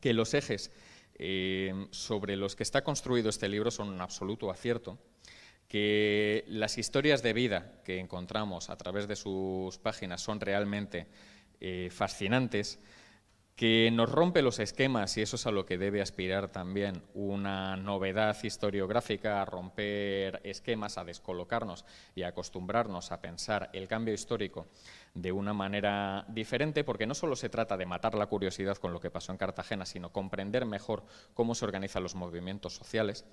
[0.00, 0.70] que los ejes
[1.14, 4.98] eh, sobre los que está construido este libro son un absoluto acierto,
[5.66, 11.06] que las historias de vida que encontramos a través de sus páginas son realmente
[11.60, 12.78] eh, fascinantes,
[13.58, 17.76] que nos rompe los esquemas, y eso es a lo que debe aspirar también una
[17.76, 24.68] novedad historiográfica, a romper esquemas, a descolocarnos y acostumbrarnos a pensar el cambio histórico
[25.12, 29.00] de una manera diferente, porque no solo se trata de matar la curiosidad con lo
[29.00, 31.02] que pasó en Cartagena, sino comprender mejor
[31.34, 33.24] cómo se organizan los movimientos sociales.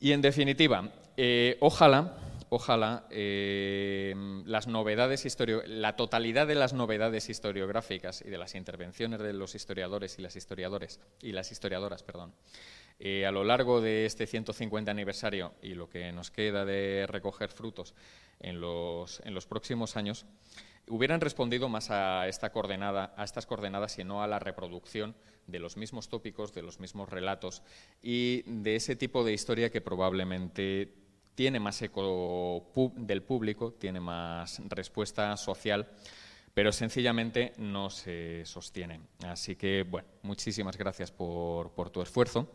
[0.00, 0.88] Y en definitiva,
[1.18, 2.16] eh, ojalá
[2.50, 5.26] ojalá eh, las novedades
[5.66, 10.36] la totalidad de las novedades historiográficas y de las intervenciones de los historiadores y las
[10.36, 12.34] historiadores y las historiadoras, perdón,
[13.00, 17.50] eh, a lo largo de este 150 aniversario y lo que nos queda de recoger
[17.50, 17.94] frutos
[18.40, 20.26] en los, en los próximos años,
[20.88, 25.14] hubieran respondido más a, esta coordenada, a estas coordenadas y no a la reproducción
[25.46, 27.62] de los mismos tópicos, de los mismos relatos
[28.02, 31.07] y de ese tipo de historia que probablemente
[31.38, 32.64] tiene más eco
[32.96, 35.86] del público, tiene más respuesta social,
[36.52, 39.02] pero sencillamente no se sostiene.
[39.24, 42.50] Así que, bueno, muchísimas gracias por, tu esfuerzo.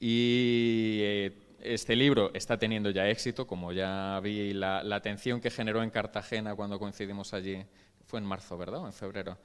[0.00, 5.84] Y eh, este libro está teniendo ya éxito, como ya vi la, atención que generó
[5.84, 7.64] en Cartagena cuando coincidimos allí,
[8.04, 8.80] fue en marzo, ¿verdad?
[8.80, 9.38] O en febrero.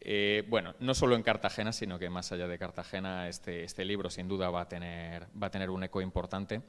[0.00, 4.08] Eh, bueno, no solo en Cartagena, sino que más allá de Cartagena, este, este libro
[4.08, 6.62] sin duda va a, tener, va a tener un eco importante.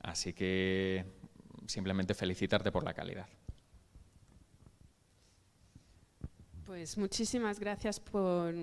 [0.00, 1.04] Así que
[1.66, 3.26] simplemente felicitarte por la calidad.
[6.70, 8.54] Pues muchísimas gracias por,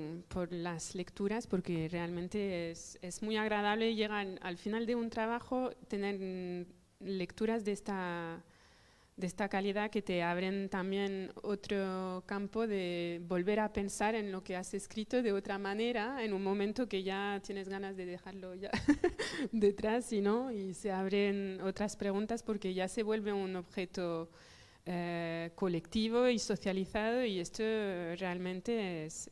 [0.49, 6.65] las lecturas, porque realmente es, muy agradable llegar al final de un trabajo, tener
[6.99, 8.41] lecturas de esta,
[9.17, 14.43] de esta calidad que te abren también otro campo de volver a pensar en lo
[14.43, 18.53] que has escrito de otra manera, en un momento que ya tienes ganas de dejarlo
[18.53, 18.69] ya
[19.51, 20.51] detrás y, ¿no?
[20.51, 24.29] y se abren otras preguntas porque ya se vuelve un objeto
[24.85, 27.63] eh, colectivo y socializado y esto
[28.19, 29.31] realmente es,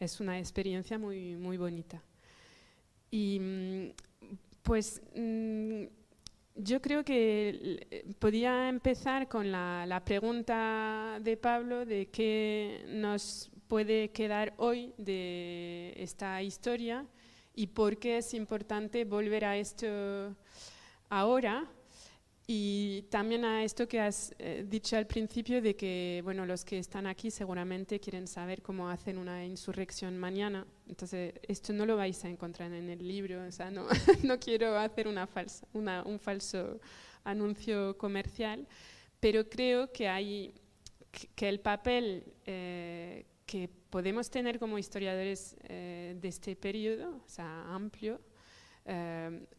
[0.00, 2.02] es, una experiencia muy, muy bonita.
[3.10, 3.90] Y mm,
[4.62, 5.84] pues mm,
[6.58, 14.10] yo creo que podía empezar con la, la, pregunta de Pablo de qué nos puede
[14.10, 17.06] quedar hoy de esta historia
[17.54, 20.36] y por qué es importante volver a esto
[21.08, 21.70] ahora
[22.50, 26.78] y también a esto que has eh, dicho al principio de que, bueno, los que
[26.78, 30.66] están aquí seguramente quieren saber cómo hacen una insurrección mañana.
[30.88, 33.46] Entonces, esto no lo vais a encontrar en el libro.
[33.46, 33.86] O sea, no,
[34.24, 36.80] no quiero hacer una falsa, una, un falso
[37.22, 38.66] anuncio comercial,
[39.20, 40.54] pero creo que hay
[41.36, 47.74] que el papel eh, que podemos tener como historiadores eh, de este periodo, o sea,
[47.74, 48.22] amplio,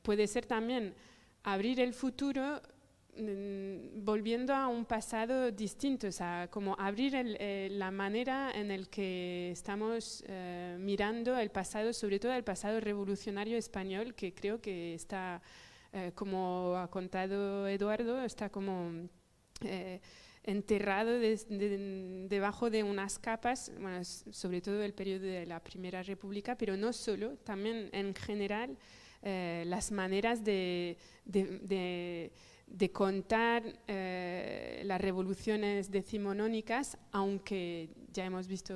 [0.01, 0.95] puede ser también
[1.43, 2.59] abrir el futuro
[3.95, 9.51] volviendo a un pasado distinto, o sea, como abrir eh, la manera en la que
[9.51, 15.41] estamos eh, mirando el pasado, sobre todo el pasado revolucionario español, que creo que está,
[15.91, 19.09] eh, como ha contado Eduardo, está como
[20.43, 23.71] enterrado debajo de unas capas,
[24.31, 28.77] sobre todo el periodo de la Primera República, pero no solo, también en general
[29.21, 32.31] las maneras de de
[32.91, 38.73] contar eh, las revoluciones decimonónicas, aunque ya hemos visto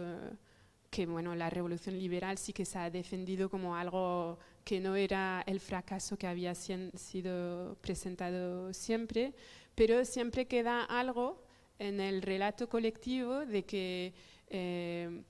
[0.90, 5.44] que bueno, la revolución liberal sí que se ha defendido como algo que no era
[5.48, 9.34] el fracaso que había sido presentado siempre,
[9.74, 11.44] pero siempre queda algo
[11.80, 14.14] en el relato colectivo de que
[14.48, 15.24] eh,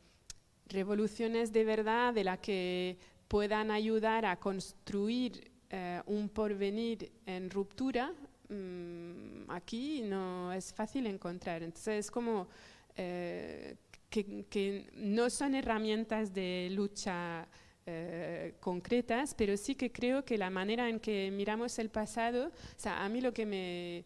[0.68, 2.98] revoluciones de verdad, de la que
[3.30, 8.14] puedan ayudar a construir eh, un porvenir en ruptura,
[8.54, 11.64] Mm, aquí no es fácil encontrar.
[11.64, 12.48] Entonces es como
[12.96, 13.76] eh,
[14.10, 17.48] que, no son herramientas de lucha
[17.86, 22.80] eh, concretas, pero sí que creo que la manera en que miramos el pasado, o
[22.80, 24.06] sea, a mí lo que me,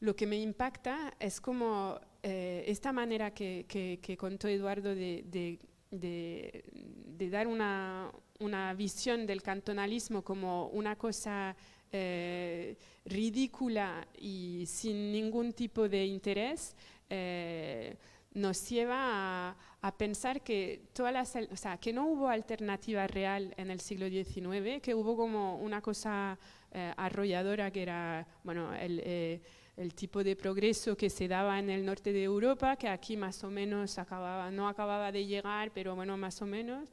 [0.00, 5.58] lo que me impacta es como eh, esta manera que, que, contó Eduardo de, de,
[5.90, 11.56] de, dar una, una visión del cantonalismo como una cosa
[11.92, 16.74] eh, ridícula y sin ningún tipo de interés,
[17.10, 17.96] eh,
[18.32, 23.70] nos lleva a, pensar que, todas las, o sea, que no hubo alternativa real en
[23.70, 26.38] el siglo XIX, que hubo como una cosa
[26.70, 29.42] eh, arrolladora que era bueno, el,
[29.76, 33.44] el, tipo de progreso que se daba en el norte de Europa, que aquí más
[33.44, 36.88] o menos acababa, no acababa de llegar, pero bueno, más o menos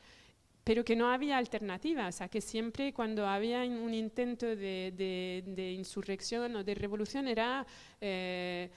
[0.70, 6.58] pero que no había alternativa, o sea, que siempre cuando había un intento de, insurrección
[6.58, 7.66] o de revolución era,
[8.00, 8.70] eh,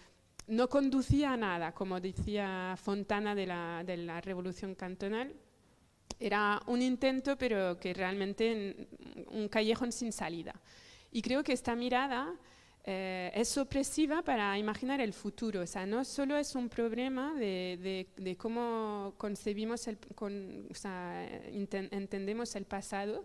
[0.46, 5.34] no conducía a nada, como decía Fontana de la, de la revolución cantonal,
[6.18, 8.88] era un intento, pero que realmente
[9.30, 10.54] un callejón sin salida.
[11.10, 12.32] Y creo que esta mirada
[12.84, 15.60] eh, es opresiva para imaginar el futuro.
[15.60, 21.24] O sea, no solo es un problema de, de, cómo concebimos, el, con, o sea,
[21.52, 23.24] entendemos el pasado,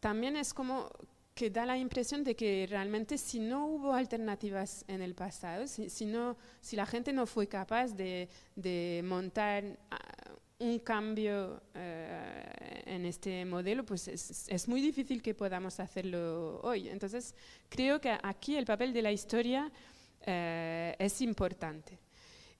[0.00, 0.90] también es como
[1.34, 5.88] que da la impresión de que realmente si no hubo alternativas en el pasado, si,
[5.88, 9.78] si, no, si la gente no fue capaz de, de montar
[10.60, 16.88] un cambio eh, en este modelo, pues es, muy difícil que podamos hacerlo hoy.
[16.88, 17.34] Entonces,
[17.68, 19.72] creo que aquí el papel de la historia
[20.20, 21.98] eh, es importante.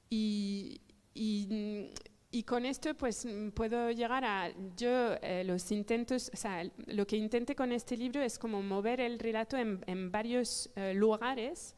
[0.09, 0.81] Y,
[1.15, 7.17] y, con esto pues puedo llegar a, yo eh, los intentos, o sea, lo que
[7.17, 11.77] intenté con este libro es como mover el relato en, en varios lugares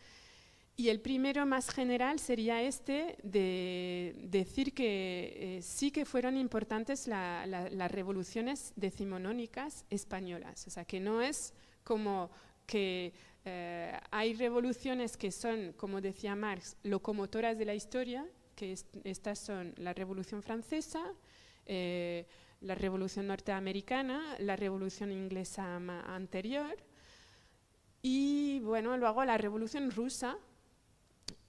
[0.77, 7.07] y el primero más general sería este de decir que eh, sí que fueron importantes
[7.07, 11.53] la, la, las revoluciones decimonónicas españolas, o sea, que no es
[11.85, 12.31] como
[12.67, 13.13] que
[13.45, 19.39] eh, hay revoluciones que son, como decía Marx, locomotoras de la historia, que est estas
[19.39, 21.03] son la Revolución Francesa,
[21.67, 22.27] eh,
[22.61, 26.77] la Revolución Norteamericana, la Revolución Inglesa anterior
[28.03, 30.39] y bueno, luego la Revolución Rusa,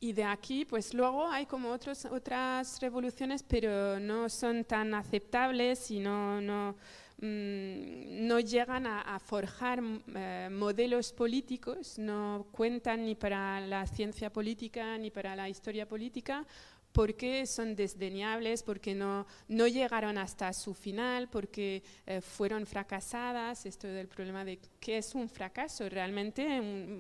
[0.03, 5.89] y de aquí, pues luego hay como otros, otras revoluciones, pero no son tan aceptables
[5.91, 6.76] y no, no,
[7.21, 9.82] mmm, no llegan a, forjar
[10.13, 16.45] eh, modelos políticos, no cuentan ni para la ciencia política ni para la historia política,
[16.91, 23.65] porque son desdeñables, porque no, no llegaron hasta su final, porque eh, fueron fracasadas.
[23.65, 25.88] Esto del problema de qué es un fracaso.
[25.88, 26.43] Realmente,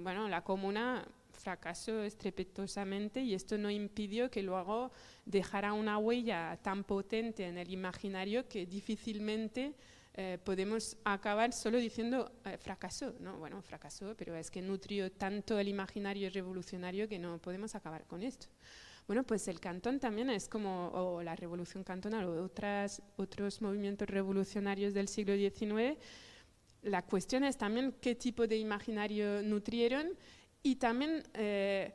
[0.01, 1.05] bueno, la comuna
[1.43, 4.91] fracasó estrepitosamente y esto no impidió que luego
[5.25, 9.75] dejara una huella tan potente en el imaginario que difícilmente
[10.15, 13.13] eh, podemos acabar solo diciendo eh, fracasó.
[13.19, 13.37] ¿no?
[13.39, 18.23] Bueno, fracasó, pero es que nutrió tanto el imaginario revolucionario que no podemos acabar con
[18.23, 18.47] esto.
[19.05, 24.07] Bueno, pues el cantón también es como, o la revolución cantonal o otras, otros movimientos
[24.07, 25.99] revolucionarios del siglo XIX,
[26.83, 30.09] la cuestión es también qué tipo de imaginario nutrieron
[30.63, 31.93] y también eh,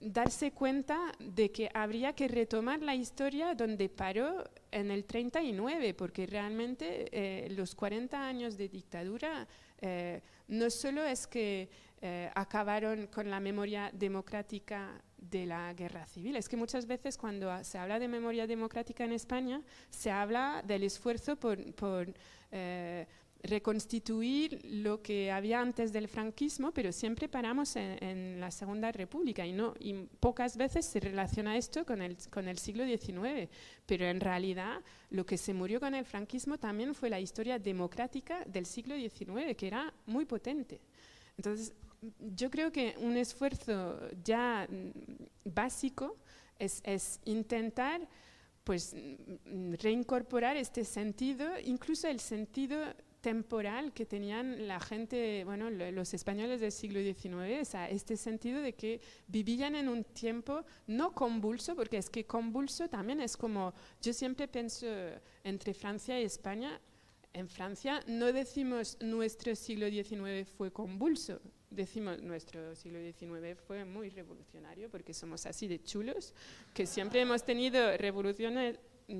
[0.00, 6.26] darse cuenta de que habría que retomar la historia donde paró en el 39, porque
[6.26, 9.48] realmente eh, los 40 años de dictadura
[9.80, 11.68] eh, no solo es que
[12.34, 16.36] acabaron con la memoria democrática de la guerra civil.
[16.36, 20.82] Es que muchas veces cuando se habla de memoria democrática en España, se habla del
[20.82, 21.56] esfuerzo por,
[23.44, 29.46] reconstituir lo que había antes del franquismo, pero siempre paramos en, en, la Segunda República
[29.46, 33.50] y, no, y pocas veces se relaciona esto con el, con el siglo XIX.
[33.86, 34.80] Pero en realidad
[35.10, 39.54] lo que se murió con el franquismo también fue la historia democrática del siglo XIX,
[39.56, 40.80] que era muy potente.
[41.36, 41.74] Entonces,
[42.18, 44.66] yo creo que un esfuerzo ya
[45.44, 46.16] básico
[46.58, 48.08] es, es intentar
[48.64, 48.96] pues
[49.82, 52.78] reincorporar este sentido, incluso el sentido
[53.24, 59.00] temporal que tenían la gente, bueno, los españoles del siglo XIX, este sentido de que
[59.28, 63.72] vivían en un tiempo no convulso, porque es que convulso también es como,
[64.02, 64.86] yo siempre pienso
[65.42, 66.78] entre Francia y España,
[67.32, 74.10] en Francia no decimos nuestro siglo XIX fue convulso, decimos nuestro siglo XIX fue muy
[74.10, 76.34] revolucionario porque somos así de chulos,
[76.74, 78.78] que siempre hemos tenido revoluciones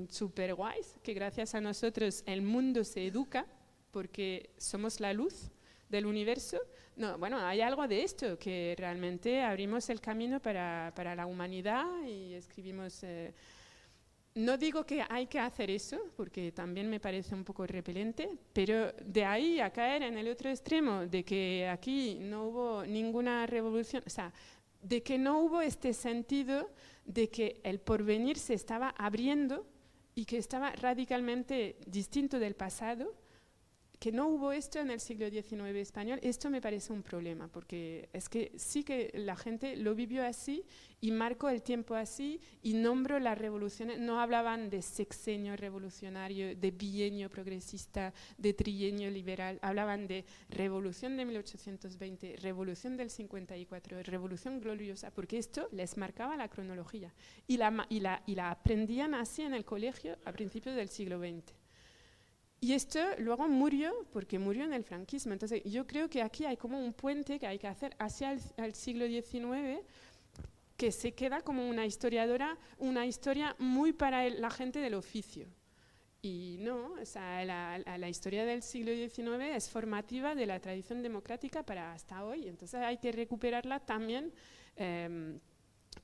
[0.09, 3.47] super guays, que gracias a nosotros el mundo se educa
[3.95, 5.49] porque somos la luz
[5.87, 6.59] del universo.
[6.97, 11.85] No, bueno, hay algo de esto, que realmente abrimos el camino para, para la humanidad
[12.05, 13.01] y escribimos...
[13.03, 13.33] Eh,
[14.33, 18.91] no digo que hay que hacer eso, porque también me parece un poco repelente, pero
[18.91, 24.03] de ahí a caer en el otro extremo, de que aquí no hubo ninguna revolución,
[24.05, 24.33] o sea,
[24.81, 26.69] de que no hubo este sentido
[27.05, 29.65] de que el porvenir se estaba abriendo
[30.15, 33.15] y que estaba radicalmente distinto del pasado,
[33.99, 38.09] que no hubo esto en el siglo XIX español, esto me parece un problema, porque
[38.13, 40.63] es que sí que la gente lo vivió así
[41.01, 46.71] y marcó el tiempo así y nombró las revoluciones, no hablaban de sexenio revolucionario, de
[46.71, 55.11] bienio progresista, de trienio liberal, hablaban de revolución de 1820, revolución del 54, revolución gloriosa,
[55.11, 57.13] porque esto les marcaba la cronología
[57.47, 61.64] y la, aprendían así en el colegio a principios del siglo XX.
[62.61, 65.33] Y esto luego murió porque murió en el franquismo.
[65.33, 68.73] Entonces yo creo que aquí hay como un puente que hay que hacer hacia el,
[68.73, 69.81] siglo XIX
[70.77, 75.47] que se queda como una historiadora, una historia muy para la gente del oficio.
[76.21, 81.63] Y no, o sea, la, historia del siglo XIX es formativa de la tradición democrática
[81.63, 82.47] para hasta hoy.
[82.47, 84.33] Entonces hay que recuperarla también
[84.75, 85.37] eh,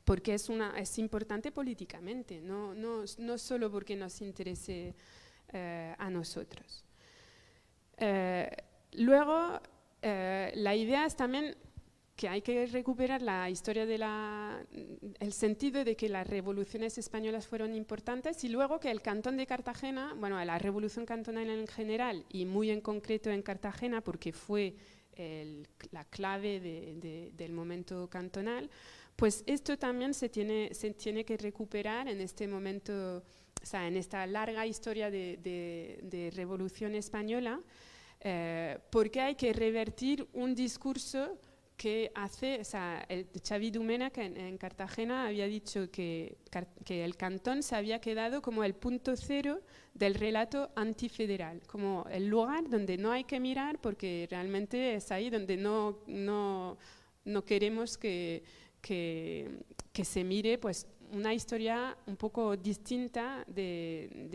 [0.04, 4.96] porque es, una, es importante políticamente, no, no, no solo porque nos interese
[5.54, 6.84] eh, a nosotros.
[7.98, 8.50] Eh,
[8.94, 9.60] luego,
[10.02, 11.56] eh, la idea es también
[12.16, 14.64] que hay que recuperar la historia de la,
[15.20, 19.48] el sentido de que las revoluciones españolas fueron importantes y luego que el cantón de
[19.48, 24.76] Cartagena, bueno, la revolución cantonal en general y muy en concreto en Cartagena porque fue
[25.92, 28.70] la clave de, de, del momento cantonal,
[29.16, 33.24] pues esto también se tiene, se tiene que recuperar en este momento,
[33.62, 37.60] o sea, en esta larga historia de, de, revolución española,
[38.20, 41.38] eh, porque hay que revertir un discurso
[41.82, 46.38] que hace, o sea, el Xavi Dumena que en, Cartagena había dicho que,
[46.86, 49.62] que, el cantón se había quedado como el punto cero
[49.96, 55.32] del relato antifederal, como el lugar donde no hay que mirar porque realmente es ahí
[55.32, 56.78] donde no, no,
[57.26, 58.44] no queremos que,
[58.82, 59.50] que,
[60.04, 64.28] se mire pues, una historia un poco distinta de,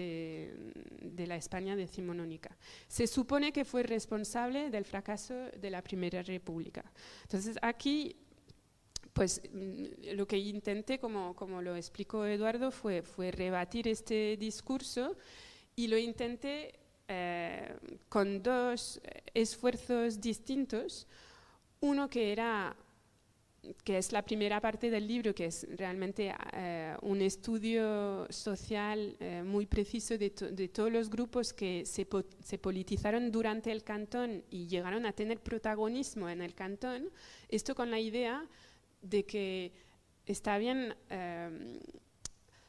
[1.03, 2.57] de, la España decimonónica.
[2.87, 6.85] Se supone que fue responsable del fracaso de la Primera República.
[7.23, 8.17] Entonces aquí,
[9.13, 9.43] pues
[10.15, 15.17] lo que intenté, como, como lo explicó Eduardo, fue, fue rebatir este discurso
[15.75, 17.77] y lo intenté eh,
[18.09, 19.01] con dos
[19.35, 21.07] esfuerzos distintos.
[21.81, 22.77] Uno que era
[23.85, 29.43] que es la primera parte del libro, que es realmente eh, un estudio social eh,
[29.45, 32.07] muy preciso de, todos los grupos que se,
[32.45, 37.11] se, politizaron durante el cantón y llegaron a tener protagonismo en el cantón,
[37.49, 38.47] esto con la idea
[39.03, 39.73] de que
[40.27, 41.81] está bien, eh,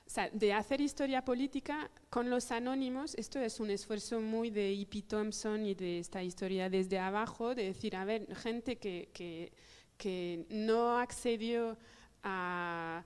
[0.06, 4.74] o sea, de hacer historia política con los anónimos, esto es un esfuerzo muy de
[4.74, 5.02] E.P.
[5.02, 9.52] Thompson y de esta historia desde abajo, de decir, a ver, gente que, que
[9.98, 11.78] que no accedió
[12.24, 13.04] a,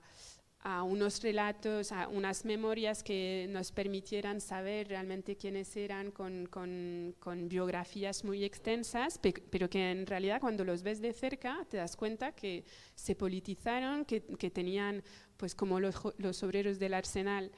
[0.84, 8.44] unos relatos, a unas memorias que nos permitieran saber realmente quiénes eran con, biografías muy
[8.44, 9.18] extensas,
[9.50, 12.64] pero que en realidad cuando los ves de cerca te das cuenta que
[12.94, 14.20] se politizaron, que,
[14.50, 15.02] tenían,
[15.36, 17.50] pues como los, los obreros del arsenal,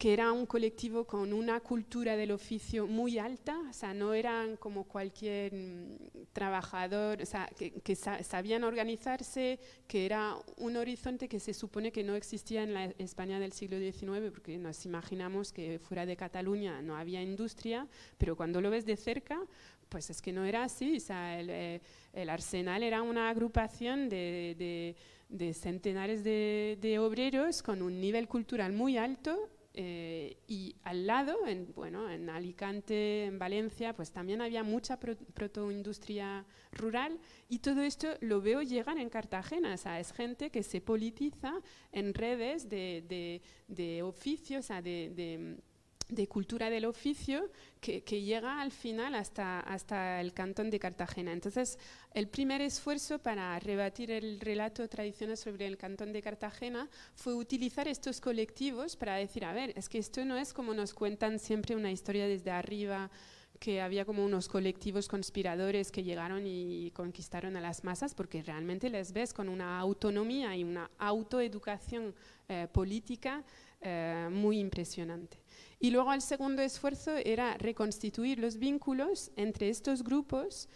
[0.00, 4.56] que era un colectivo con una cultura del oficio muy alta, o sea, no eran
[4.56, 11.52] como cualquier mm, trabajador, o sea, que, sabían organizarse, que era un horizonte que se
[11.52, 16.06] supone que no existía en la España del siglo XIX, porque nos imaginamos que fuera
[16.06, 17.86] de Cataluña no había industria,
[18.16, 19.38] pero cuando lo ves de cerca,
[19.90, 21.80] pues es que no era así, o sea, el, eh,
[22.26, 24.96] Arsenal era una agrupación de,
[25.52, 32.10] centenares de obreros con un nivel cultural muy alto eh, y al lado, en, bueno,
[32.10, 37.18] en Alicante, en Valencia, pues también había mucha protoindustria rural
[37.48, 39.74] y todo esto lo veo llegar en Cartagena.
[39.74, 41.60] O sea, es gente que se politiza
[41.92, 45.60] en redes de, de, oficios, o sea, de
[46.28, 47.50] cultura del oficio
[47.80, 51.32] que, llega al final hasta, hasta el cantón de Cartagena.
[51.32, 51.78] Entonces,
[52.12, 57.88] el primer esfuerzo para rebatir el relato tradicional sobre el cantón de Cartagena fue utilizar
[57.88, 61.76] estos colectivos para decir, a ver, es que esto no es como nos cuentan siempre
[61.76, 63.10] una historia desde arriba,
[63.60, 68.88] que había como unos colectivos conspiradores que llegaron y conquistaron a las masas, porque realmente
[68.88, 72.14] les ves con una autonomía y una autoeducación
[72.48, 73.44] eh, política
[73.82, 75.39] eh, muy impresionante.
[75.78, 80.68] Y luego el segundo esfuerzo era reconstituir los vínculos entre estos grupos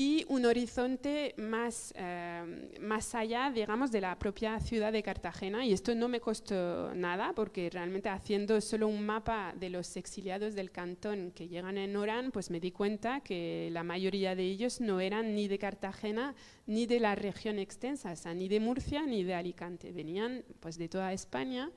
[0.00, 5.66] y un horizonte más, eh, más allá, digamos, de la propia ciudad de Cartagena.
[5.66, 10.54] Y esto no me costó nada, porque realmente haciendo solo un mapa de los exiliados
[10.54, 14.80] del cantón que llegan en Orán, pues me di cuenta que la mayoría de ellos
[14.80, 16.34] no eran ni de Cartagena
[16.66, 19.92] ni de la región extensa, ni de Murcia ni de Alicante.
[19.92, 21.70] Venían pues de toda España.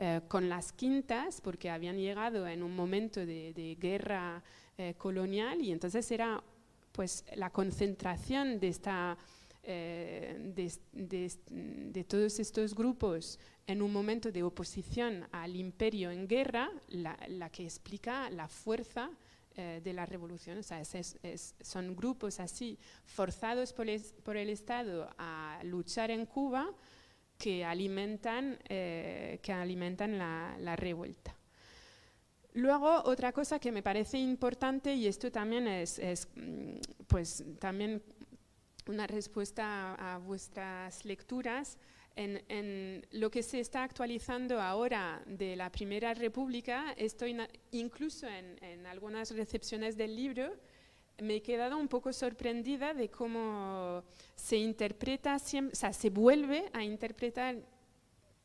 [0.00, 4.40] Eh, con las quintas, porque habían llegado en un momento de, guerra
[4.76, 6.40] eh, colonial y entonces era
[6.92, 9.18] pues la concentración de, esta,
[9.64, 10.38] eh,
[10.92, 17.64] de, todos estos grupos en un momento de oposición al imperio en guerra, la, que
[17.64, 19.10] explica la fuerza
[19.56, 20.58] de la revolución.
[20.58, 20.80] O sea,
[21.60, 23.88] son grupos así, forzados por
[24.22, 26.72] por el Estado a luchar en Cuba,
[27.38, 31.34] que alimentan, eh, que alimentan la, revuelta.
[32.54, 36.74] Luego, otra cosa que me parece importante, y esto también es, mm,
[37.06, 38.02] pues, también
[38.86, 41.78] una respuesta a, vuestras lecturas,
[42.16, 47.36] en, lo que se está actualizando ahora de la Primera República, estoy
[47.70, 50.56] incluso en, en algunas recepciones del libro,
[51.20, 54.02] me he quedado un poco sorprendida de cómo
[54.34, 57.56] se interpreta, o sea, se vuelve a interpretar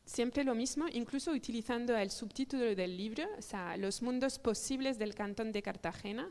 [0.06, 5.16] siempre lo mismo, incluso utilizando el subtítulo del libro, o sea, Los mundos posibles del
[5.16, 6.30] cantón de Cartagena,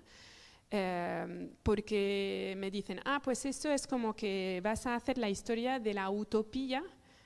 [0.70, 5.78] eh, porque me dicen, ah, pues esto es como que vas a hacer la historia
[5.78, 6.82] de la utopía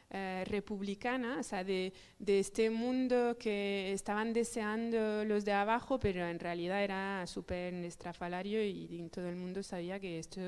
[0.08, 1.92] eh, republicana, o sea, de,
[2.24, 9.08] este mundo que estaban deseando los de abajo, pero en realidad era súper estrafalario y,
[9.12, 10.40] todo el mundo sabía que esto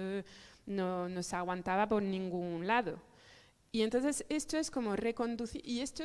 [0.67, 3.01] no, no, se aguantaba por ningún lado.
[3.73, 6.05] Y entonces esto es como reconducir, y esto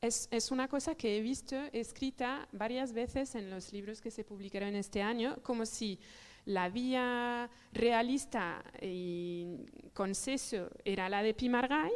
[0.00, 4.22] es, es, una cosa que he visto escrita varias veces en los libros que se
[4.22, 5.98] publicaron este año, como si
[6.44, 9.56] la vía realista y
[9.92, 11.92] conceso era la de Pimargay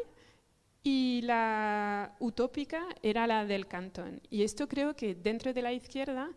[0.89, 4.21] y la utópica era la del cantón.
[4.31, 6.31] Y esto creo que dentro de la izquierda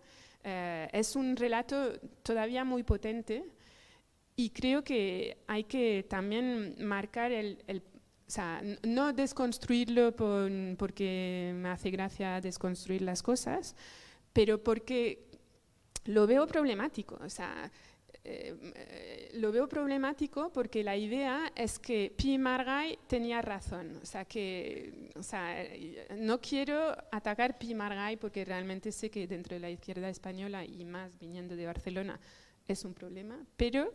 [0.44, 1.94] eh, es un relato
[2.24, 3.46] todavía muy potente
[4.36, 7.84] y creo que hay que también marcar el, el
[8.28, 13.76] o sea, no desconstruirlo por, porque me hace gracia desconstruir las cosas,
[14.34, 15.28] pero porque
[16.06, 17.20] lo veo problemático.
[17.22, 17.72] O sea,
[18.30, 24.00] eh, lo veo problemático porque la idea es que Pi Margay tenía razón.
[24.02, 25.66] O sea, que o sea,
[26.18, 30.86] no quiero atacar Pi Margay porque realmente sé que dentro de la izquierda española y
[30.86, 32.20] más viniendo de Barcelona
[32.68, 33.94] es un problema, pero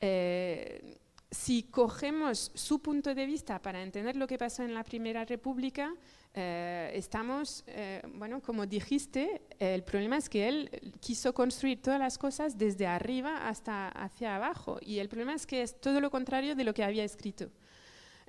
[0.00, 0.98] eh,
[1.30, 5.94] si cogemos su punto de vista para entender lo que pasó en la Primera República,
[6.32, 10.70] eh, estamos, eh, bueno, como dijiste, el problema es que él
[11.00, 15.62] quiso construir todas las cosas desde arriba hasta hacia abajo y el problema es que
[15.62, 17.50] es todo lo contrario de lo que había escrito.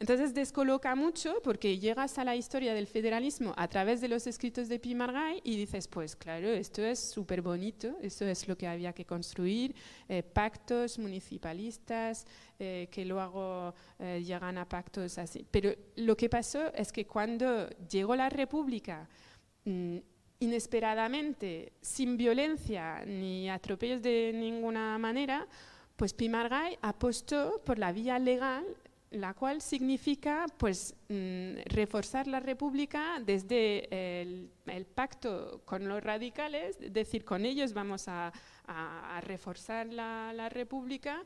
[0.01, 4.67] Entonces descoloca mucho porque llegas a la historia del federalismo a través de los escritos
[4.67, 8.67] de Pi Margay y dices, pues claro, esto es súper bonito, esto es lo que
[8.67, 9.75] había que construir,
[10.09, 12.25] eh, pactos municipalistas
[12.57, 15.45] eh, que luego eh, llegan a pactos así.
[15.51, 19.07] Pero lo que pasó es que cuando llegó la República,
[19.65, 19.97] mm,
[20.39, 25.47] inesperadamente, sin violencia ni atropellos de ninguna manera,
[25.95, 28.65] pues Pimargay apostó por la vía legal
[29.11, 34.49] la cual significa pues, mm, reforzar la República desde el,
[34.95, 38.31] pacto con los radicales, es decir, con ellos vamos a,
[39.21, 41.23] reforzar la, República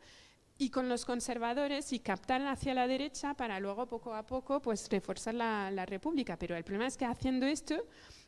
[0.58, 4.90] y con los conservadores y captar hacia la derecha para luego poco a poco pues,
[4.90, 6.38] reforzar la, la República.
[6.38, 7.76] Pero el problema es que haciendo esto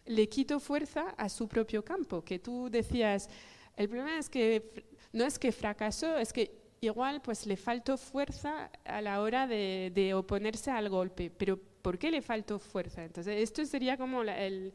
[0.06, 3.28] le quito fuerza a su propio campo, que tú decías,
[3.76, 8.70] el problema es que no es que fracasó, es que igual pues le faltó fuerza
[8.86, 11.32] a la hora de, oponerse al golpe.
[11.36, 13.04] Pero ¿por qué le faltó fuerza?
[13.04, 14.74] Entonces, esto sería como el,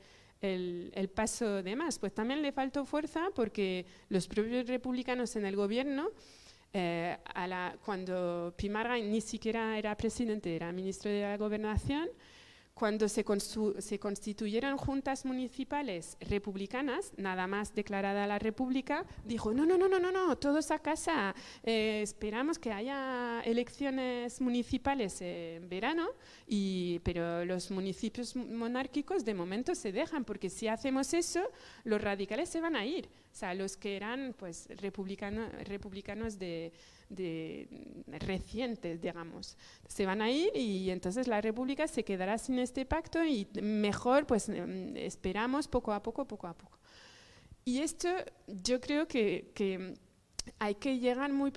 [1.15, 1.99] paso de más.
[1.99, 6.09] Pues también le faltó fuerza porque los propios republicanos en el gobierno,
[6.73, 12.09] eh, a la, cuando Pimarga ni siquiera era presidente, era ministro de la gobernación,
[12.75, 13.25] cuando se,
[13.79, 19.99] se, constituyeron juntas municipales republicanas, nada más declarada la república, dijo, no, no, no, no,
[19.99, 26.09] no, no todos a casa, eh, esperamos que haya elecciones municipales en verano,
[26.47, 31.43] y, pero los municipios monárquicos de momento se dejan, porque si hacemos eso,
[31.85, 36.73] los radicales se van a ir, o sea, los que eran pues, republicanos de
[37.15, 37.69] de,
[38.07, 39.57] recientes, digamos.
[39.87, 44.27] Se van a ir y entonces la República se quedará sin este pacto y mejor
[44.27, 46.79] pues em, esperamos poco a poco, poco a poco.
[47.65, 48.09] Y esto
[48.47, 49.95] yo creo que,
[50.59, 51.53] hay que llegar muy,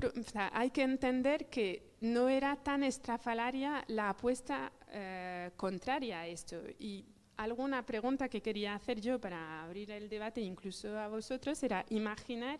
[0.51, 6.61] hay que entender que no era tan estrafalaria la apuesta eh, contraria a esto.
[6.77, 7.05] Y
[7.37, 12.59] alguna pregunta que quería hacer yo para abrir el debate, incluso a vosotros, era imaginar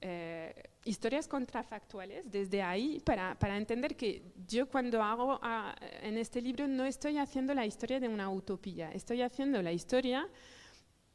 [0.00, 6.40] eh, historias contrafactuales desde ahí para, para, entender que yo cuando hago ah, en este
[6.40, 10.28] libro no estoy haciendo la historia de una utopía, estoy haciendo la historia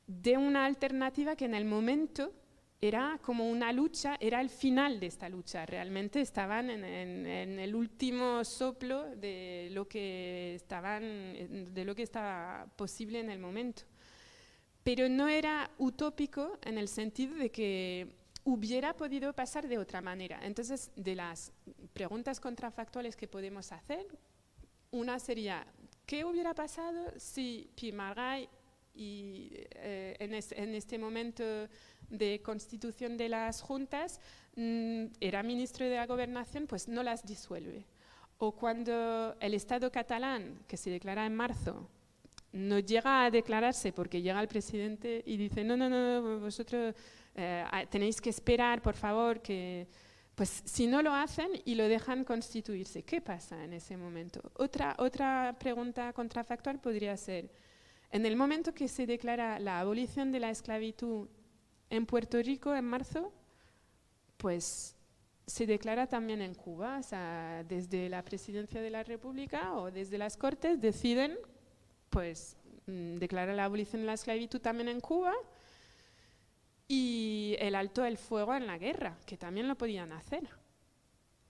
[0.05, 2.33] de una alternativa que en el momento
[2.81, 7.73] era como una lucha, era el final de esta lucha, realmente estaban en, en, el
[7.75, 13.83] último soplo de lo que estaban, de lo que estaba posible en el momento.
[14.83, 20.39] Pero no era utópico en el sentido de que hubiera podido pasar de otra manera.
[20.43, 21.51] Entonces, de las
[21.93, 24.05] preguntas contrafactuales que podemos hacer,
[24.91, 25.65] una sería,
[26.05, 28.49] ¿qué hubiera pasado si Pimargay
[28.95, 31.43] y, eh, en, este momento
[32.09, 34.19] de constitución de las juntas
[34.55, 37.85] mm, era ministro de la gobernación, pues no las disuelve?
[38.37, 41.89] O cuando el Estado catalán, que se declara en marzo,
[42.51, 46.93] no llega a declararse porque llega el presidente y dice, no, no, no, vosotros
[47.35, 49.87] eh, tenéis que esperar, por favor, que...
[50.35, 54.41] Pues si no lo hacen y lo dejan constituirse, ¿qué pasa en ese momento?
[54.55, 57.51] Otra, otra pregunta contrafactual podría ser,
[58.09, 61.27] en el momento que se declara la abolición de la esclavitud
[61.91, 63.31] en Puerto Rico en marzo,
[64.37, 64.95] pues
[65.45, 70.17] se declara también en Cuba, o sea, desde la presidencia de la República o desde
[70.17, 71.37] las Cortes deciden
[72.09, 72.55] pues
[72.87, 75.33] mm, declarar la abolición de la esclavitud también en Cuba
[76.93, 80.47] y el alto del fuego en la guerra, que también lo podían hacer.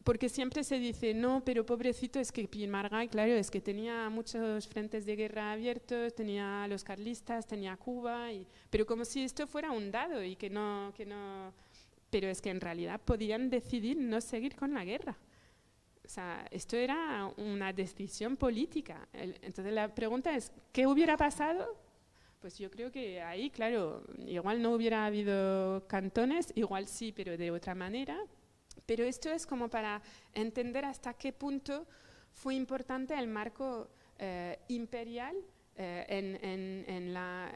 [0.03, 4.09] porque siempre se dice, no, pero pobrecito, es que Pierre Margall, claro, es que tenía
[4.09, 8.27] muchos frentes de guerra abiertos, tenía los carlistas, tenía Cuba,
[8.69, 11.53] pero como si esto fuera un dado y que no, que no...
[12.09, 15.17] Pero es que en realidad podían decidir no seguir con la guerra.
[16.05, 19.07] O sea, esto era una decisión política.
[19.13, 21.65] entonces la pregunta es, ¿qué hubiera pasado?
[22.43, 27.51] Pues yo creo que ahí, claro, igual no hubiera habido cantones, igual sí, pero de
[27.51, 28.19] otra manera,
[28.85, 30.01] pero esto es como para
[30.33, 31.87] entender hasta qué punto
[32.33, 33.87] fue importante el marco
[34.19, 35.37] eh, imperial
[35.77, 37.49] eh, en, la...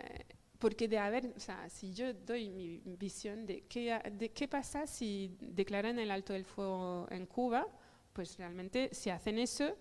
[0.57, 4.88] Porque de haber, o sea, si yo doy mi visión de qué, de qué pasa
[4.88, 7.67] si declaran el alto del fuego en Cuba,
[8.13, 9.75] pues realmente si hacen eso,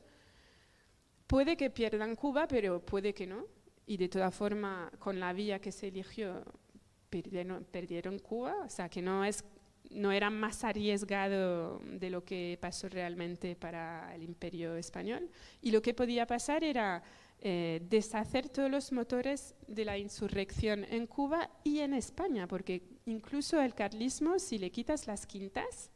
[1.29, 3.55] puede que pierdan Cuba, pero puede que no.
[3.87, 6.43] Y de toda forma, con la vía que se eligió,
[7.09, 9.45] perdieron, Cuba, o sea, que no es
[9.89, 15.31] no era más arriesgado de lo que pasó realmente para el imperio español.
[15.63, 17.05] Y lo que podía pasar era
[17.41, 23.61] eh, deshacer todos los motores de la insurrección en Cuba y en España, porque incluso
[23.61, 25.93] el carlismo, si le quitas las quintas,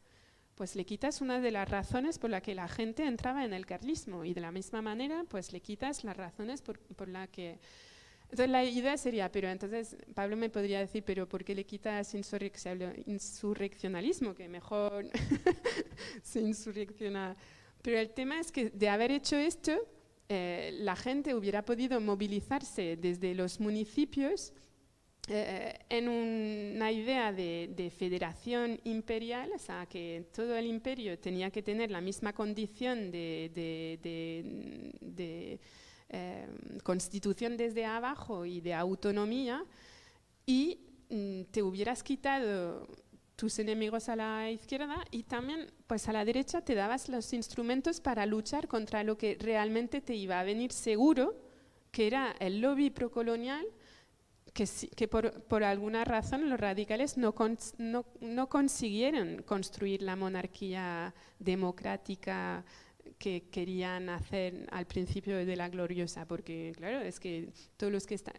[0.61, 3.65] pues le quitas una de las razones por la que la gente entraba en el
[3.65, 7.57] carlismo y de la misma manera, pues le quitas las razones por, por la que
[8.25, 12.13] entonces la idea sería, pero entonces Pablo me podría decir, pero ¿por qué le quitas
[12.13, 14.35] insurreccionalismo?
[14.35, 15.09] Que mejor
[16.21, 17.35] se insurrecciona.
[17.81, 19.71] Pero el tema es que de haber hecho esto,
[20.29, 24.53] eh, la gente hubiera podido movilizarse desde los municipios
[25.27, 31.61] eh, en una idea de, federación imperial, o sea, que todo el imperio tenía que
[31.61, 33.51] tener la misma condición de,
[36.13, 39.63] Em, constitución desde abajo y de autonomía
[40.45, 40.77] y
[41.09, 42.85] mm, te hubieras quitado
[43.37, 48.01] tus enemigos a la izquierda y también pues a la derecha te dabas los instrumentos
[48.01, 51.33] para luchar contra lo que realmente te iba a venir seguro,
[51.91, 53.65] que era el lobby procolonial,
[54.53, 57.33] que, que por, por, alguna razón los radicales no,
[57.77, 62.63] no, no consiguieron construir la monarquía democrática
[63.17, 68.15] que querían hacer al principio de la gloriosa, porque claro, es que todos los que
[68.15, 68.35] están...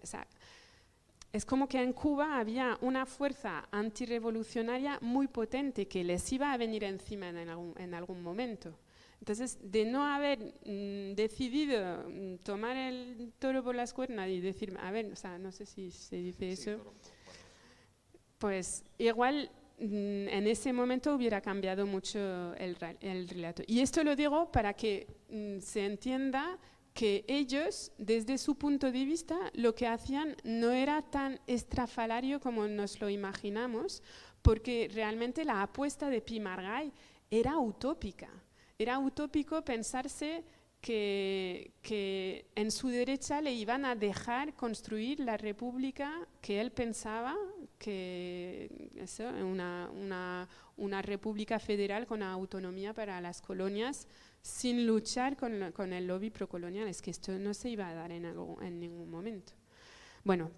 [1.33, 6.57] es como que en Cuba había una fuerza antirrevolucionaria muy potente que les iba a
[6.57, 8.77] venir encima en algún, en algún momento.
[9.23, 14.77] Entonces, de no haber mm, decidido mm, tomar el toro por las cuernas y decir,
[14.81, 16.95] a ver, o sea, no sé si se dice eso,
[18.39, 19.49] pues igual
[19.83, 23.65] Mm, en ese momento hubiera cambiado mucho el, relato.
[23.67, 25.09] Y esto lo digo para que
[25.61, 26.57] se entienda
[26.95, 32.69] que ellos, desde su punto de vista, lo que hacían no era tan estrafalario como
[32.69, 34.05] nos lo imaginamos,
[34.43, 36.93] porque realmente la apuesta de Pimargay
[37.29, 38.29] era utópica.
[38.79, 40.45] Era utópico pensarse
[40.81, 47.37] que, en su derecha le iban a dejar construir la república que él pensaba
[47.79, 54.09] que eso, una, una, una república federal con autonomía para las colonias
[54.43, 56.89] sin luchar con, con, el lobby procolonial.
[56.89, 59.53] Es que esto no se iba a dar en, en ningún momento.
[60.25, 60.51] Bueno,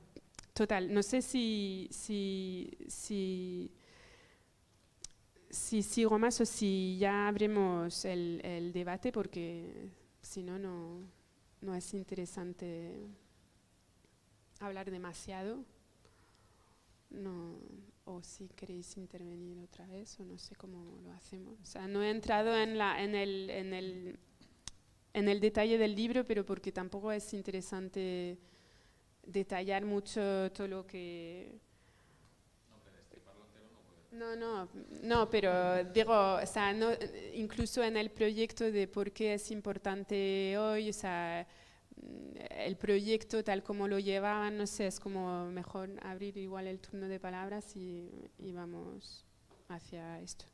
[0.54, 3.70] total, no sé si, si,
[5.54, 9.88] si sigo más o si ya abremos el, el debate porque
[10.20, 10.58] si no,
[11.60, 13.06] no es interesante
[14.60, 15.64] hablar demasiado.
[17.10, 17.58] No,
[18.04, 21.60] o si queréis intervenir otra vez, o no sé cómo lo hacemos.
[21.60, 24.18] O sea, no he entrado en, la, en, el, en, el,
[25.12, 28.38] en el detalle del libro, pero porque tampoco es interesante
[29.24, 31.60] detallar mucho todo lo que
[34.14, 34.68] no, no,
[35.02, 36.90] no, pero digo, o sea, no,
[37.34, 41.46] incluso en el proyecto de por qué es importante hoy, o sea,
[42.50, 47.08] el proyecto tal como lo llevaban, no sé, es como mejor abrir igual el turno
[47.08, 49.24] de palabras y, y vamos
[49.68, 50.53] hacia esto.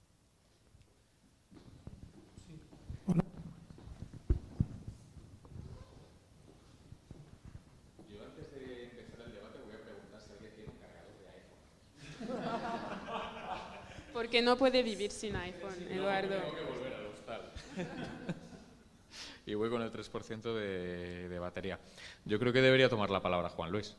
[14.21, 16.29] Porque no puede vivir sin iPhone, Eduardo.
[16.29, 17.53] tengo que volver al hostal.
[19.47, 21.79] y voy con el 3% de, de, batería.
[22.27, 23.97] Yo creo que debería tomar la palabra Juan Luis.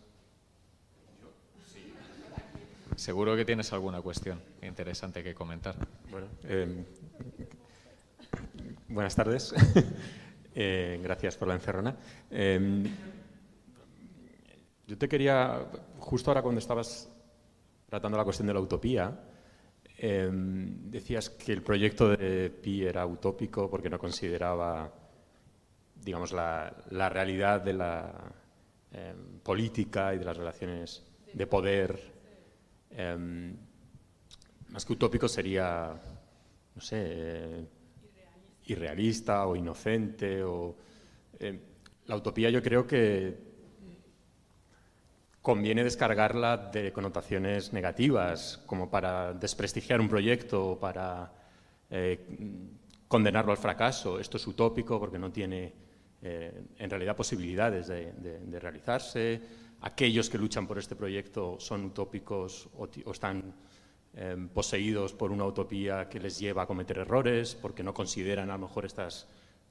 [2.96, 5.74] Seguro que tienes alguna cuestión interesante que comentar.
[6.12, 6.86] Bueno, eh,
[8.90, 9.56] buenas tardes.
[10.54, 11.96] eh, gracias por la encerrona.
[12.30, 12.84] Eh,
[14.86, 15.66] yo te quería,
[15.98, 17.10] justo ahora cuando estabas
[17.90, 19.31] tratando la cuestión de la utopía,
[20.04, 24.92] Em, decías que el proyecto de Pi era utópico porque no consideraba,
[26.04, 28.34] digamos, la, realidad de la
[28.94, 32.00] em, política y de las relaciones de poder.
[32.90, 33.56] Em,
[34.70, 35.94] más que utópico sería,
[36.74, 37.64] no sé,
[38.66, 40.42] irrealista o inocente.
[40.44, 40.78] O,
[42.08, 43.51] la utopía yo creo que
[45.42, 51.32] conviene descargarla de connotaciones negativas, como para desprestigiar un proyecto o para
[51.90, 52.20] eh,
[53.08, 54.20] condenarlo al fracaso.
[54.20, 55.74] Esto es utópico porque no tiene
[56.22, 59.42] eh, en realidad posibilidades de, realizarse.
[59.82, 63.56] Aquellos que luchan por este proyecto son utópicos o, están
[64.14, 68.54] eh, poseídos por una utopía que les lleva a cometer errores porque no consideran a
[68.54, 69.28] lo mejor estas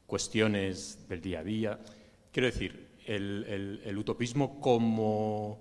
[0.08, 1.78] cuestiones del día a día.
[2.32, 5.58] Quiero decir, el, utopismo como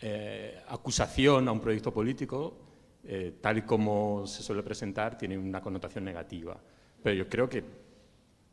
[0.00, 2.58] eh, acusación a un proyecto político,
[3.04, 6.58] eh, tal y como se suele presentar, tiene una connotación negativa.
[7.02, 7.62] Pero yo creo que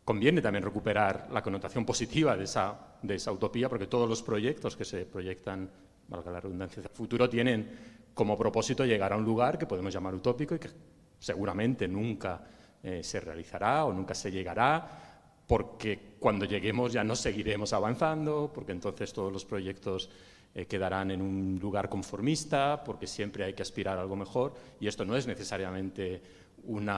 [0.05, 5.05] conviene también recuperar la connotación positiva de esa, utopía, porque todos los proyectos que se
[5.05, 5.69] proyectan,
[6.07, 9.91] valga la redundancia, hacia el futuro, tienen como propósito llegar a un lugar que podemos
[9.91, 10.69] llamar utópico y que
[11.17, 12.43] seguramente nunca
[12.83, 15.12] eh, se realizará o nunca se llegará,
[15.53, 20.09] porque cuando lleguemos ya no seguiremos avanzando, porque entonces todos los proyectos
[20.55, 24.87] eh, quedarán en un lugar conformista, porque siempre hay que aspirar a algo mejor, y
[24.87, 26.19] esto no es necesariamente
[26.63, 26.89] un,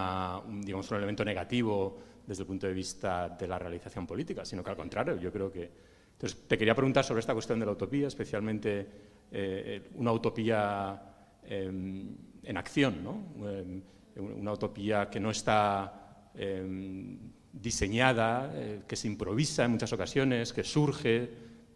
[0.62, 4.70] digamos, un elemento negativo desde el punto de vista de la realización política, sino que
[4.70, 5.70] al contrario, yo creo que...
[6.14, 8.88] Entonces, te quería preguntar sobre esta cuestión de la utopía, especialmente
[9.34, 11.02] eh, una utopía
[11.44, 13.50] em, en acción, ¿no?
[13.50, 13.82] Em,
[14.16, 20.64] una utopía que no está em, diseñada, eh, que se improvisa en muchas ocasiones, que
[20.64, 21.30] surge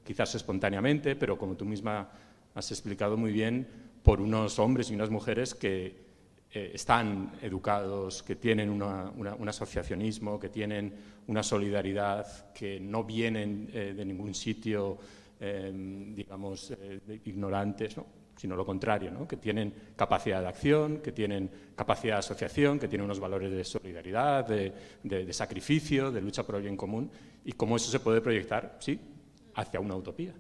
[0.03, 2.09] quizás espontáneamente, pero como tú misma
[2.55, 3.67] has explicado muy bien,
[4.03, 5.95] por unos hombres y unas mujeres que
[6.51, 10.93] eh, están educados, que tienen un asociacionismo, que tienen
[11.27, 14.97] una solidaridad, que no vienen eh, de ningún sitio,
[15.39, 16.73] digamos,
[17.23, 18.18] ignorantes, ¿no?
[18.39, 19.27] Sino lo contrario, ¿no?
[19.27, 23.65] que tienen capacidad de acción, que tienen capacidad de asociación, que tienen unos valores de
[23.65, 27.11] solidaridad, de, sacrificio, de lucha por el bien común,
[27.43, 28.97] y cómo eso se puede proyectar, sí,
[29.55, 30.33] hacia una utopía.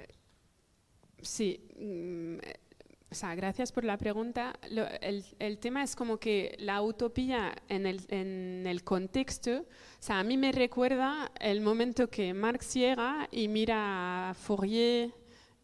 [0.00, 0.08] Eh,
[1.22, 2.38] sí, mm,
[3.10, 4.54] o sea, gracias por la pregunta.
[5.00, 9.66] el, tema es como que la utopía en el, en el, contexto, o
[9.98, 15.10] sea, a mí me recuerda el momento que Marx llega y mira a Fourier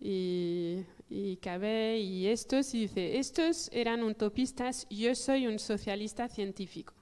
[0.00, 6.94] y, y Cabet y estos y dice, estos eran utopistas, yo soy un socialista científico.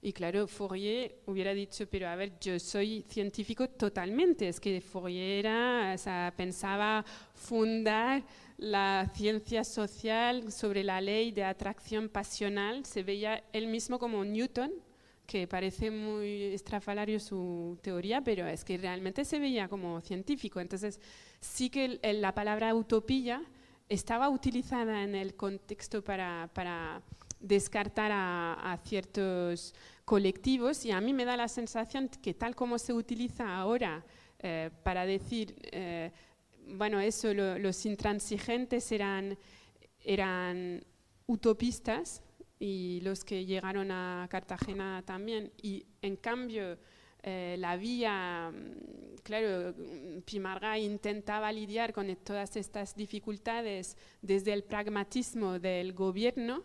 [0.00, 4.48] Y claro, Fourier hubiera dicho, pero a ver, yo soy científico totalmente.
[4.48, 8.22] Es que Fourier era, o sea, pensaba fundar
[8.58, 14.72] la ciencia social sobre la ley de atracción pasional, se veía él mismo como Newton,
[15.26, 20.58] que parece muy estrafalario su teoría, pero es que realmente se veía como científico.
[20.58, 21.00] Entonces,
[21.40, 23.44] sí que la palabra utopía
[23.88, 27.00] estaba utilizada en el contexto para, para
[27.40, 29.72] descartar a, ciertos
[30.04, 34.04] colectivos y a mí me da la sensación que tal como se utiliza ahora
[34.40, 35.54] eh, para decir...
[35.70, 36.10] Eh,
[36.68, 39.38] bueno, eso, los intransigentes eran,
[40.04, 40.84] eran
[41.26, 42.22] utopistas
[42.58, 45.52] y los que llegaron a Cartagena también.
[45.62, 46.78] Y en cambio,
[47.22, 49.74] eh, la vía, mm, claro,
[50.24, 56.64] Pimarga intentaba lidiar con todas estas dificultades desde el pragmatismo del gobierno,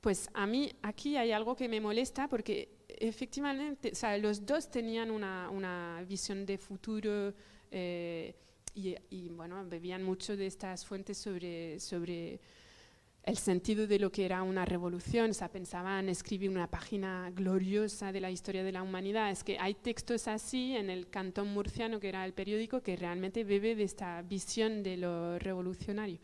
[0.00, 4.70] pues a mí aquí hay algo que me molesta porque efectivamente, o sea, los dos
[4.70, 7.34] tenían una, una visión de futuro.
[7.70, 8.34] Eh,
[8.74, 12.40] y, bueno, bebían mucho de estas fuentes sobre, sobre
[13.24, 18.10] el sentido de lo que era una revolución, o sea, pensaban escribir una página gloriosa
[18.10, 19.30] de la historia de la humanidad.
[19.30, 23.44] Es que hay textos así en el Cantón Murciano, que era el periódico, que realmente
[23.44, 26.18] bebe de esta visión de lo revolucionario.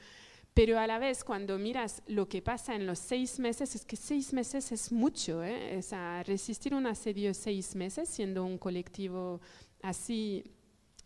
[0.54, 3.96] Pero a la vez, cuando miras lo que pasa en los seis meses, es que
[3.96, 5.42] seis meses es mucho.
[5.42, 5.76] ¿eh?
[5.76, 9.40] O sea, resistir un asedio seis meses siendo un colectivo
[9.82, 10.44] así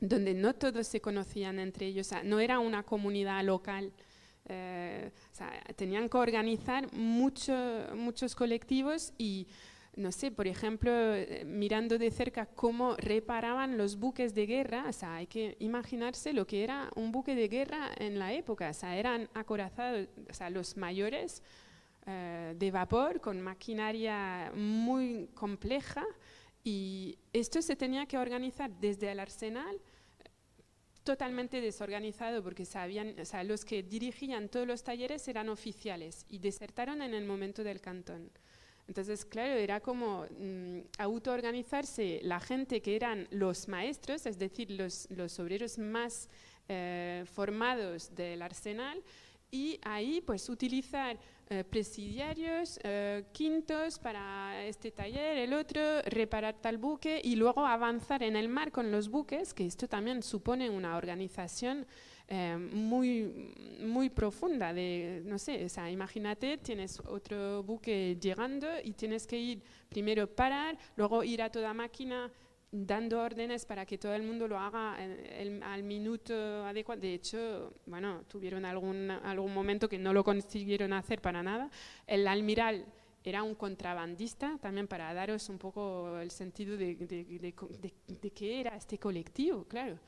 [0.01, 3.93] donde no todos se conocían entre ellos, no era una comunidad local.
[4.51, 5.11] Eh,
[5.77, 9.47] tenían que organizar muchos colectivos y,
[9.97, 14.93] no sé, por ejemplo, eh, mirando de cerca cómo reparaban los buques de guerra, o
[14.93, 18.75] sea, hay que imaginarse lo que era un buque de guerra en la época, o
[18.75, 21.43] sea, eran acorazados, o sea, los mayores
[22.07, 26.07] eh, de vapor con maquinaria muy compleja
[26.65, 29.79] y esto se tenía que organizar desde el arsenal
[31.09, 36.39] totalmente desorganizado porque sabían, o sea, los que dirigían todos los talleres eran oficiales y
[36.39, 38.31] desertaron en el momento del cantón.
[38.87, 45.09] Entonces, claro, era como mm, autoorganizarse la gente que eran los maestros, es decir, los,
[45.11, 46.29] los obreros más
[46.69, 49.03] eh, formados del arsenal,
[49.51, 51.19] y ahí pues utilizar
[51.51, 58.23] eh, presidiarios, eh, quintos para este taller, el otro, reparar tal buque y luego avanzar
[58.23, 61.87] en el mar con los buques, que esto también supone una organización
[62.29, 64.75] eh, muy, muy profunda.
[64.75, 70.27] De, no sé, o sea, imagínate, tienes otro buque llegando y tienes que ir primero
[70.27, 72.31] parar, luego ir a toda máquina
[72.71, 77.01] dando órdenes para que todo el mundo lo haga al minuto adecuado.
[77.01, 81.71] De hecho, bueno, tuvieron algún, algún momento que no lo consiguieron hacer para nada.
[82.07, 82.85] El almiral
[83.25, 88.99] era un contrabandista, también para daros un poco el sentido de, de qué era este
[88.99, 89.99] colectivo, claro.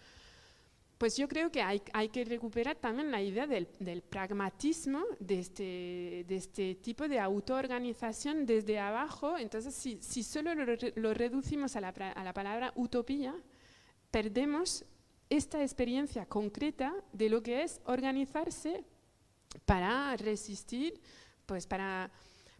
[1.00, 6.36] Pues yo creo que hay, que recuperar también la idea del, pragmatismo de este, de
[6.36, 9.38] este, tipo de autoorganización desde abajo.
[9.38, 13.34] Entonces, si, solo lo, reducimos a la, palabra utopía,
[14.10, 14.84] perdemos
[15.30, 18.84] esta experiencia concreta de lo que es organizarse
[19.64, 21.00] para resistir,
[21.46, 22.10] pues para,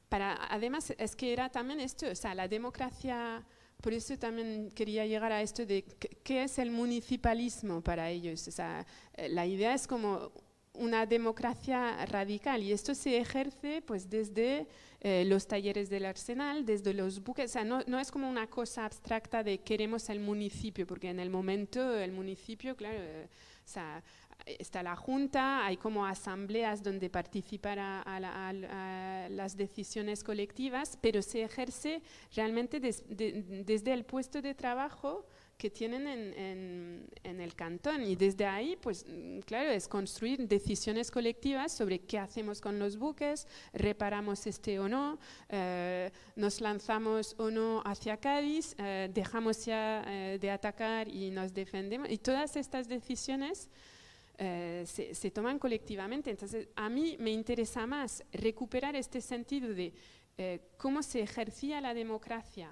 [0.08, 3.44] para, además es que era también esto, o sea, la democracia
[3.80, 5.84] por eso también quería llegar a esto de
[6.22, 8.46] qué es el municipalismo para ellos.
[8.48, 10.32] O sea, eh, la idea es como
[10.74, 14.66] una democracia radical y esto se ejerce pues desde
[15.00, 18.46] eh, los talleres del arsenal, desde los buques, o sea, no, no, es como una
[18.46, 23.28] cosa abstracta de queremos el municipio, porque en el momento el municipio, claro, eh,
[23.64, 24.02] o sea,
[24.46, 32.02] está la Junta, hay como asambleas donde participar a, las decisiones colectivas, pero se ejerce
[32.34, 35.26] realmente desde el puesto de trabajo
[35.60, 36.06] que tienen
[37.22, 38.02] en, el cantón.
[38.02, 39.04] Y desde ahí, pues
[39.44, 45.18] claro, es construir decisiones colectivas sobre qué hacemos con los buques, reparamos este o no,
[45.50, 51.52] eh, nos lanzamos o no hacia Cádiz, eh, dejamos ya eh, de atacar y nos
[51.52, 52.10] defendemos.
[52.10, 53.68] Y todas estas decisiones
[54.42, 56.30] eh, se, toman colectivamente.
[56.30, 59.92] Entonces, a mí me interesa más recuperar este sentido de
[60.38, 62.70] eh, cómo se ejercía la democracia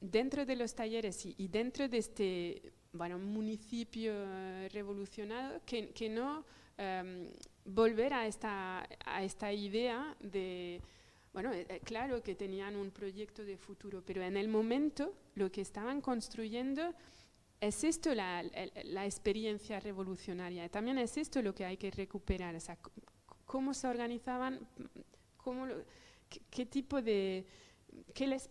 [0.00, 6.44] dentro de los talleres y, dentro de este bueno, municipio eh, revolucionado que, que no
[6.76, 7.28] em,
[7.64, 10.82] volver a esta, a esta idea de...
[11.32, 11.52] Bueno,
[11.84, 16.92] claro que tenían un proyecto de futuro, pero en el momento lo que estaban construyendo
[17.66, 18.42] es esto la,
[19.04, 20.68] experiencia revolucionaria.
[20.68, 22.56] También es esto lo que hay que recuperar.
[23.44, 24.60] cómo se organizaban,
[26.50, 27.46] qué, tipo de...
[28.12, 28.48] ¿Qué les,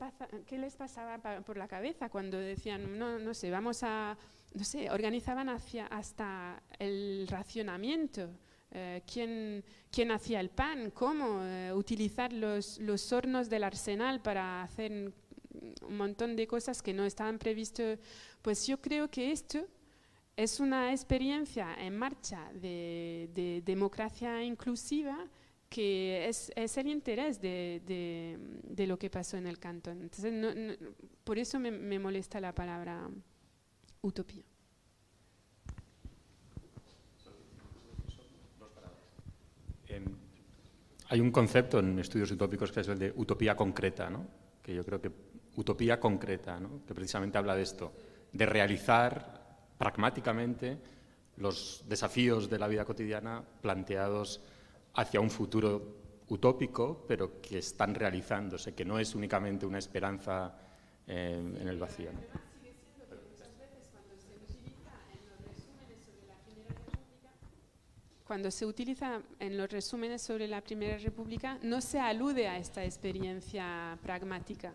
[0.47, 4.17] ¿Qué les pasaba por la cabeza cuando decían, no, no sé, vamos a,
[4.53, 8.29] no sé, organizaban hasta el racionamiento?
[8.71, 10.91] Eh, ¿quién, ¿quién, hacía el pan?
[10.91, 11.43] ¿Cómo?
[11.43, 15.13] Eh, utilizar los hornos del arsenal para hacer
[15.81, 17.99] un montón de cosas que no estaban previstas
[18.41, 19.65] pues yo creo que esto
[20.35, 25.17] es una experiencia en marcha de, democracia inclusiva
[25.69, 28.37] que es, el interés de,
[28.87, 30.03] lo que pasó en el cantón.
[30.03, 30.77] Entonces,
[31.23, 33.09] por eso me, molesta la palabra
[34.01, 34.43] utopía.
[41.09, 44.27] Hay un concepto en estudios utópicos que es el de utopía concreta, ¿no?
[44.63, 45.11] que yo creo que
[45.55, 46.85] utopía concreta, ¿no?
[46.85, 47.91] que precisamente habla de esto
[48.31, 49.41] de realizar
[49.77, 50.77] pragmáticamente
[51.37, 54.41] los desafíos de la vida cotidiana planteados
[54.95, 60.55] hacia un futuro utópico, pero que están realizándose, que no es únicamente una esperanza
[61.07, 62.09] eh, en el vacío.
[68.25, 72.83] Cuando se utiliza en los resúmenes sobre la Primera República, no se alude a esta
[72.83, 74.73] experiencia pragmática.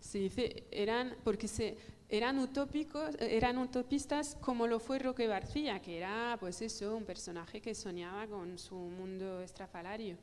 [0.00, 1.76] Se dice, eran, porque se,
[2.08, 7.60] eran utópicos, eran utopistas como lo fue Roque García, que era pues eso, un personaje
[7.60, 10.16] que soñaba con su mundo estrafalario.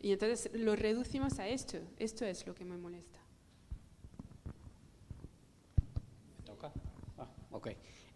[0.00, 3.18] Y entonces lo reducimos a esto, esto es lo que me molesta.
[6.38, 6.72] ¿Me toca?
[7.18, 7.68] Ah, ok.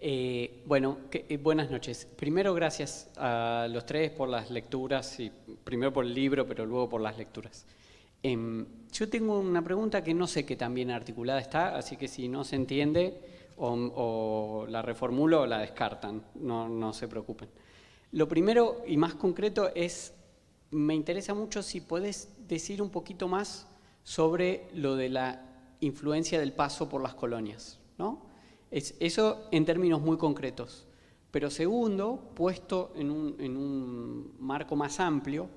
[0.02, 2.06] Eh, bueno, eh, buenas noches.
[2.16, 5.30] Primero, gracias a los tres por las lecturas, y
[5.62, 7.66] primero por el libro, pero luego por las lecturas.
[8.22, 12.08] Em, yo tengo una pregunta que no sé qué tan bien articulada está, así que
[12.08, 13.20] si no se entiende
[13.56, 17.48] o, la reformulo o la descartan, no, no, se preocupen.
[18.12, 20.14] Lo primero y más concreto es,
[20.70, 23.68] me interesa mucho si puedes decir un poquito más
[24.02, 25.46] sobre lo de la
[25.80, 28.26] influencia del paso por las colonias, ¿no?
[28.70, 30.86] Es, eso en términos muy concretos.
[31.30, 35.48] Pero segundo, puesto en un, en un marco más amplio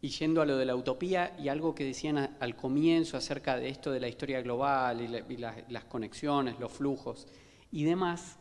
[0.00, 3.56] y yendo a lo de la utopía y algo que decían a- al comienzo acerca
[3.56, 7.26] de esto de la historia global y, la- y la- las conexiones, los flujos
[7.72, 8.36] y demás,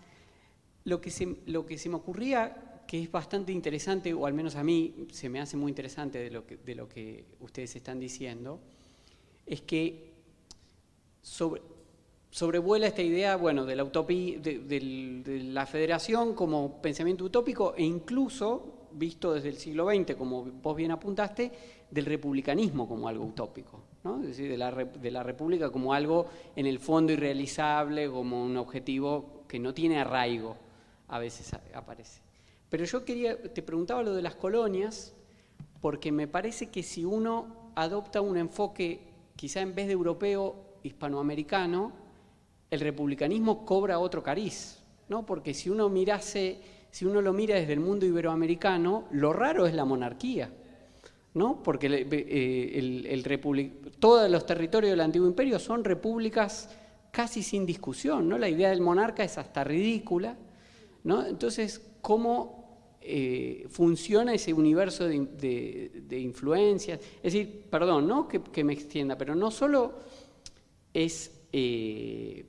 [0.83, 4.55] lo que, se, lo que se me ocurría, que es bastante interesante, o al menos
[4.55, 7.99] a mí se me hace muy interesante de lo que, de lo que ustedes están
[7.99, 8.59] diciendo,
[9.45, 10.13] es que
[11.21, 11.61] sobre,
[12.31, 17.73] sobrevuela esta idea, bueno, de la utopía, de, del- de la federación como pensamiento utópico
[17.75, 21.51] e incluso, visto desde el siglo XX, como vos bien apuntaste,
[21.89, 24.21] del republicanismo como algo utópico, ¿no?
[24.21, 28.57] es decir, de la, de la república como algo en el fondo irrealizable, como un
[28.57, 30.57] objetivo que no tiene arraigo,
[31.07, 32.21] a veces aparece.
[32.69, 35.13] Pero yo quería, te preguntaba lo de las colonias,
[35.79, 38.99] porque me parece que si uno adopta un enfoque,
[39.35, 41.93] quizá en vez de europeo, hispanoamericano,
[42.69, 45.25] el republicanismo cobra otro cariz, ¿no?
[45.25, 46.59] Porque si uno mirase,
[46.91, 50.51] si uno lo mira desde el mundo iberoamericano, lo raro es la monarquía,
[51.33, 51.61] ¿no?
[51.63, 53.39] Porque eh, el-
[53.99, 56.69] todos los territorios del antiguo imperio son repúblicas
[57.11, 58.37] casi sin discusión, ¿no?
[58.37, 60.37] La idea del monarca es hasta ridícula,
[61.03, 61.25] ¿no?
[61.25, 66.99] Entonces, ¿cómo eh, funciona ese universo de, influencias?
[67.17, 68.27] Es decir, perdón, ¿no?
[68.27, 69.93] Que, que me extienda, pero no solo
[70.93, 72.45] es eh,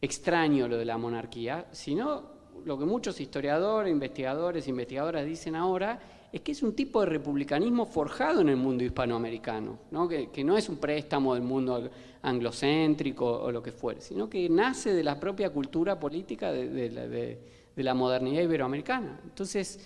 [0.00, 2.31] extraño lo de la monarquía, sino
[2.64, 6.00] lo que muchos historiadores, investigadores, investigadoras dicen ahora,
[6.32, 10.08] es que es un tipo de republicanismo forjado en el mundo hispanoamericano, ¿no?
[10.08, 11.90] Que, no es un préstamo del mundo
[12.22, 17.06] anglocéntrico o lo que fuere, sino que nace de la propia cultura política de, la,
[17.06, 17.38] de-
[17.74, 19.20] de la modernidad iberoamericana.
[19.24, 19.78] Entonces,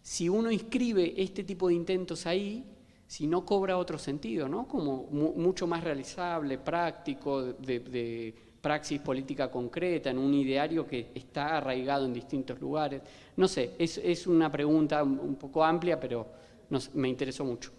[0.00, 2.64] si uno inscribe este tipo de intentos ahí,
[3.06, 4.66] si no cobra otro sentido, ¿no?
[4.66, 11.56] Como mu- mucho más realizable, práctico, de praxis política concreta, en un ideario que está
[11.58, 13.02] arraigado en distintos lugares.
[13.36, 16.26] No sé, es, es una pregunta un un poco amplia, pero
[16.70, 17.70] no sé, me interesó mucho.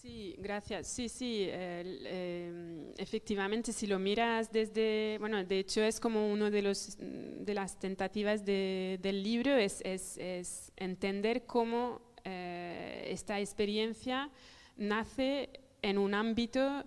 [0.00, 0.86] Sí, gracias.
[0.86, 6.50] Sí, sí, el, eh, efectivamente, si lo miras desde, bueno, de hecho es como uno
[6.50, 13.40] de los de las tentativas de- del libro es, es- es entender cómo eh, esta
[13.40, 14.30] experiencia
[14.76, 15.48] nace
[15.88, 16.84] en un ámbito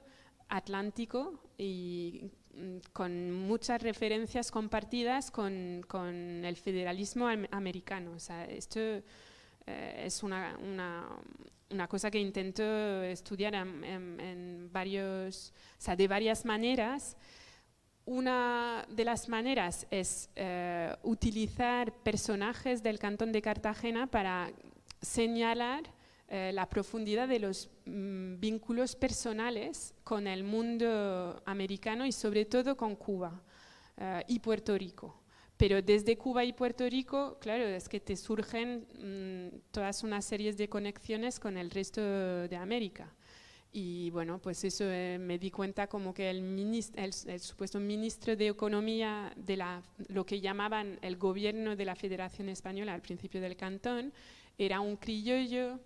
[0.50, 8.12] atlántico y mm, con muchas referencias compartidas con, con el federalismo am- americano.
[8.14, 11.06] O sea, esto eh, es una, una,
[11.70, 12.64] una cosa que intento
[13.04, 13.84] estudiar en-
[14.20, 17.16] en varios, o sea, de varias maneras.
[18.06, 24.50] Una de las maneras es eh, utilizar personajes del cantón de Cartagena para
[25.02, 25.84] señalar
[26.30, 32.76] eh, la profundidad de los mm, vínculos personales con el mundo americano y sobre todo
[32.76, 33.42] con Cuba
[33.96, 35.22] eh, y Puerto Rico.
[35.56, 40.58] Pero desde Cuba y Puerto Rico, claro, es que te surgen mm, todas una series
[40.58, 43.14] de conexiones con el resto de América.
[43.72, 48.48] Y bueno, pues eso eh, me di cuenta como que el, el supuesto ministro de
[48.48, 53.56] Economía de la, lo que llamaban el gobierno de la Federación Española al principio del
[53.56, 54.12] cantón
[54.58, 55.80] era un criollo,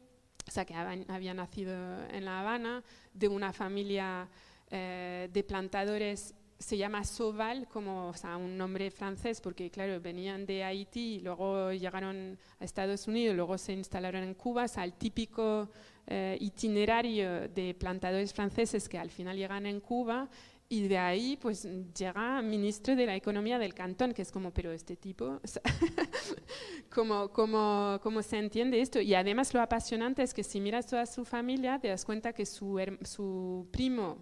[0.48, 1.74] o sea, que había, nacido
[2.10, 2.84] en La Habana,
[3.14, 4.28] de una familia
[4.70, 10.46] eh, de plantadores, se llama Soval, como o sea, un nombre francés, porque claro, venían
[10.46, 15.70] de Haití, luego llegaron a Estados Unidos, luego se instalaron en Cuba, o el típico
[16.08, 20.30] eh, itinerario de plantadores franceses que al final llegan en Cuba
[20.72, 24.72] y de ahí pues llega ministro de la economía del cantón, que es como, pero
[24.72, 25.42] este tipo,
[26.90, 29.02] ¿cómo, cómo, cómo se entiende esto?
[29.02, 32.46] Y además lo apasionante es que si miras toda su familia, te das cuenta que
[32.46, 34.20] su, su primo,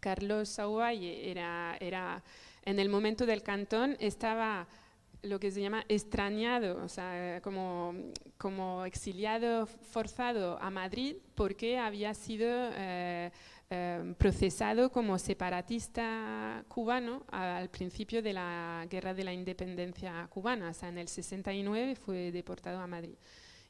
[0.00, 2.24] Carlos Sauvalle, era, era,
[2.64, 4.66] en el momento del cantón, estaba
[5.22, 7.94] lo que se llama extrañado, o sea, como,
[8.38, 13.30] como exiliado forzado a Madrid porque había sido eh,
[13.68, 20.72] eh, procesado como separatista cubano al principio de la guerra de la independencia cubana, o
[20.72, 23.16] sea, en el 69 fue deportado a Madrid.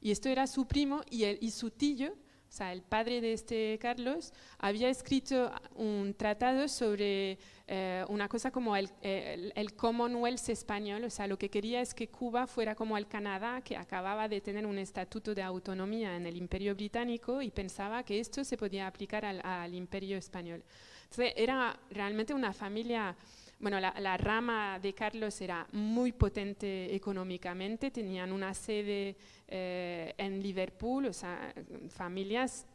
[0.03, 3.33] Y esto era su primo y, el, y su tío, o sea, el padre de
[3.33, 7.39] este Carlos, había escrito un tratado sobre
[7.69, 11.95] eh, una cosa como el, el, el, Commonwealth español, o sea, lo que quería es
[11.95, 16.27] que Cuba fuera como el Canadá, que acababa de tener un estatuto de autonomía en
[16.27, 20.63] el Imperio Británico y pensaba que esto se podía aplicar al, al Imperio español.
[21.03, 23.17] Entonces, era realmente una familia
[23.59, 29.17] bueno, la, la, rama de Carlos era muy potente económicamente, tenían una sede
[29.49, 31.55] eh, en Liverpool, o sea,
[31.89, 32.67] familias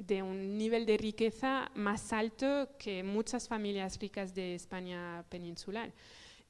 [0.00, 5.92] de un nivel de riqueza más alto que muchas familias ricas de España peninsular.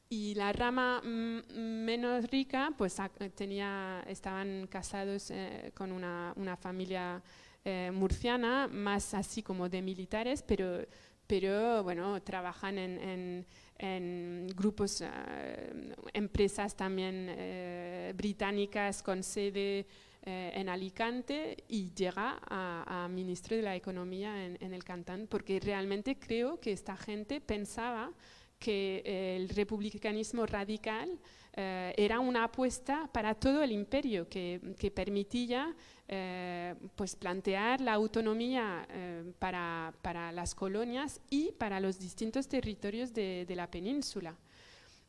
[0.09, 1.53] Y la rama mm,
[1.85, 2.97] menos rica, pues
[3.35, 7.23] tenía, estaban casados eh, con una, una familia
[7.65, 10.87] eh, murciana, más así como de militares, pero,
[11.27, 13.47] pero bueno, trabajan en,
[13.79, 19.87] en, grupos, eh, empresas también británicas con sede
[20.23, 26.61] en Alicante y llega a, ministro de la Economía en, el Cantán, porque realmente creo
[26.61, 28.13] que esta gente pensaba
[28.59, 29.03] que
[29.37, 31.19] el republicanismo radical
[31.53, 34.61] eh, era una apuesta para todo el imperio que,
[34.95, 35.75] permitía
[36.07, 43.13] eh, pues plantear la autonomía eh, para, para, las colonias y para los distintos territorios
[43.13, 44.37] de, la península.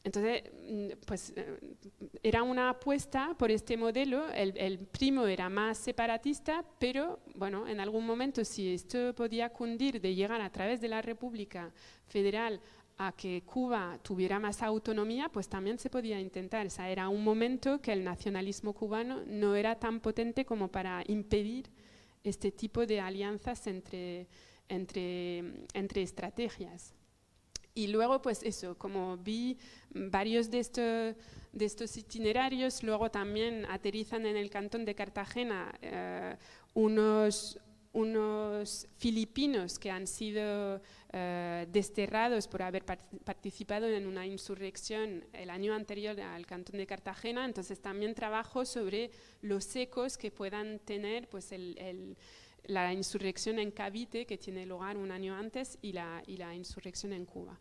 [0.03, 1.33] Entonces, mm, pues
[2.23, 4.29] era una apuesta por este modelo.
[4.31, 10.01] El, el, primo era más separatista, pero bueno, en algún momento, si esto podía cundir
[10.01, 11.71] de llegar a través de la República
[12.07, 12.59] Federal
[12.97, 16.67] a que Cuba tuviera más autonomía, pues también se podía intentar.
[16.67, 21.03] O sea, era un momento que el nacionalismo cubano no era tan potente como para
[21.07, 21.69] impedir
[22.23, 24.27] este tipo de alianzas entre,
[24.69, 25.39] entre,
[25.73, 26.93] entre estrategias.
[27.73, 29.57] Y luego, pues eso, como vi
[29.89, 31.15] varios de estos,
[31.53, 36.35] de estos itinerarios, luego también aterrizan en el cantón de Cartagena eh,
[36.73, 37.59] unos,
[37.93, 40.81] unos filipinos que han sido
[41.13, 47.43] eh, desterrados por haber participado en una insurrección el año anterior al cantón de Cartagena,
[47.43, 49.11] entonces también trabajo sobre
[49.41, 52.15] los ecos que puedan tener pues, el,
[52.65, 57.13] la insurrección en Cavite, que tiene lugar un año antes, y la, y la insurrección
[57.13, 57.59] en Cuba.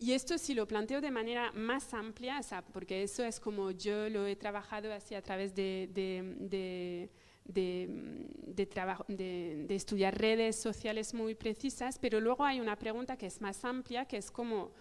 [0.00, 2.40] Y esto si lo planteo de manera más amplia,
[2.72, 7.10] porque eso es como yo lo he trabajado así a través de, de
[7.48, 13.40] de, trabajo, de, estudiar redes sociales muy precisas, pero luego hay una pregunta que es
[13.40, 14.72] más amplia, que es como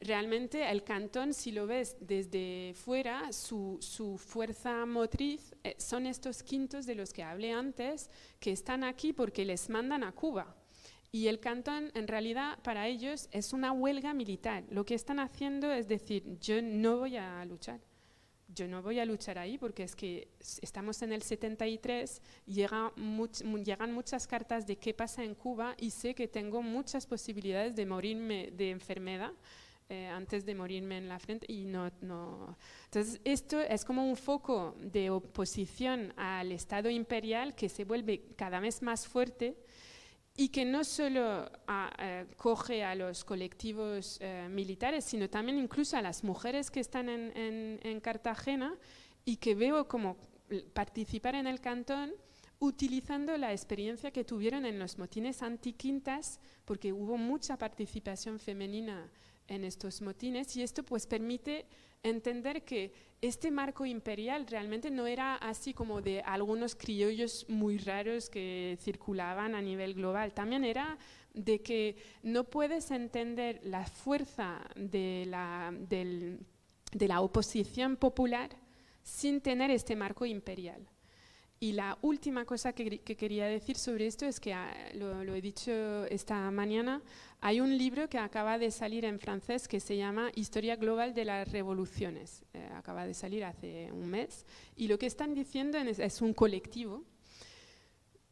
[0.00, 6.42] realmente el cantón, si lo ves desde fuera, su, su fuerza motriz eh, son estos
[6.42, 10.56] quintos de los que hablé antes, que están aquí porque les mandan a Cuba.
[11.12, 14.64] Y el cantón, en realidad, para ellos es una huelga militar.
[14.70, 17.80] Lo que están haciendo es decir, yo no voy a luchar
[18.48, 20.28] yo no voy a luchar ahí porque es que
[20.62, 22.92] estamos en el 73, llega
[23.64, 27.86] llegan muchas cartas de qué pasa en Cuba y sé que tengo muchas posibilidades de
[27.86, 29.32] morirme de enfermedad
[29.88, 32.56] eh, antes de morirme en la frente y no, no.
[32.86, 38.58] Entonces esto es como un foco de oposición al Estado imperial que se vuelve cada
[38.58, 39.56] vez más fuerte
[40.36, 45.96] y que no solo ah, eh, coge a los colectivos eh, militares, sino también incluso
[45.96, 48.74] a las mujeres que están en, en, Cartagena
[49.24, 50.16] y que veo como
[50.74, 52.12] participar en el cantón
[52.58, 59.10] utilizando la experiencia que tuvieron en los motines antiquintas, porque hubo mucha participación femenina
[59.48, 61.66] en estos motines y esto pues permite
[62.02, 68.28] entender que este marco imperial realmente no era así como de algunos criollos muy raros
[68.28, 70.98] que circulaban a nivel global, también era
[71.34, 78.50] de que no puedes entender la fuerza de la, de la oposición popular
[79.02, 80.88] sin tener este marco imperial.
[81.58, 85.72] Y la última cosa que, quería decir sobre esto es que, ah, lo, he dicho
[86.06, 87.00] esta mañana,
[87.40, 91.24] hay un libro que acaba de salir en francés que se llama Historia Global de
[91.24, 92.44] las Revoluciones.
[92.52, 94.44] Eh, acaba de salir hace un mes.
[94.76, 97.04] Y lo que están diciendo es un colectivo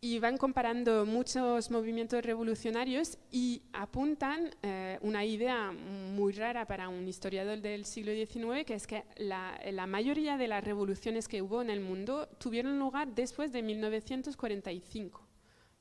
[0.04, 7.08] y van comparando muchos movimientos revolucionarios y apuntan eh, una idea muy rara para un
[7.08, 11.62] historiador del siglo XIX, que es que la, la, mayoría de las revoluciones que hubo
[11.62, 15.26] en el mundo tuvieron lugar después de 1945,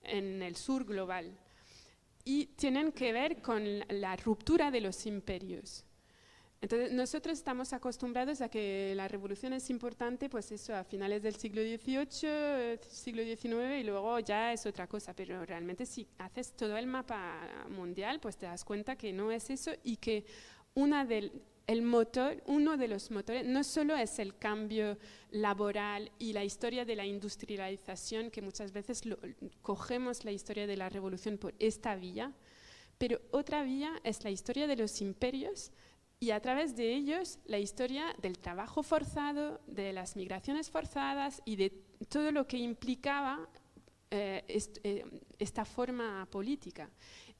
[0.03, 1.37] en el sur global,
[2.23, 5.83] y tienen que ver con la ruptura de los imperios.
[6.63, 11.35] Entonces, nosotros estamos acostumbrados a que la revolución es importante, pues eso, a finales del
[11.35, 16.77] siglo XVIII, siglo XIX y luego ya es otra cosa, pero realmente si haces todo
[16.77, 20.23] el mapa mundial, pues te das cuenta que no es eso y que
[20.73, 21.33] una del,
[21.67, 24.97] el motor, uno de los motores no solo es el cambio
[25.31, 29.01] laboral y la historia de la industrialización, que muchas veces
[29.61, 32.31] cogemos la historia de la revolución por esta vía,
[32.97, 35.73] pero otra vía es la historia de los imperios
[36.23, 41.57] y a través de ellos la historia del trabajo forzado, de las migraciones forzadas y
[41.57, 41.69] de
[42.07, 43.49] todo lo que implicaba
[44.09, 44.45] eh,
[44.83, 45.03] eh,
[45.37, 46.89] esta forma política.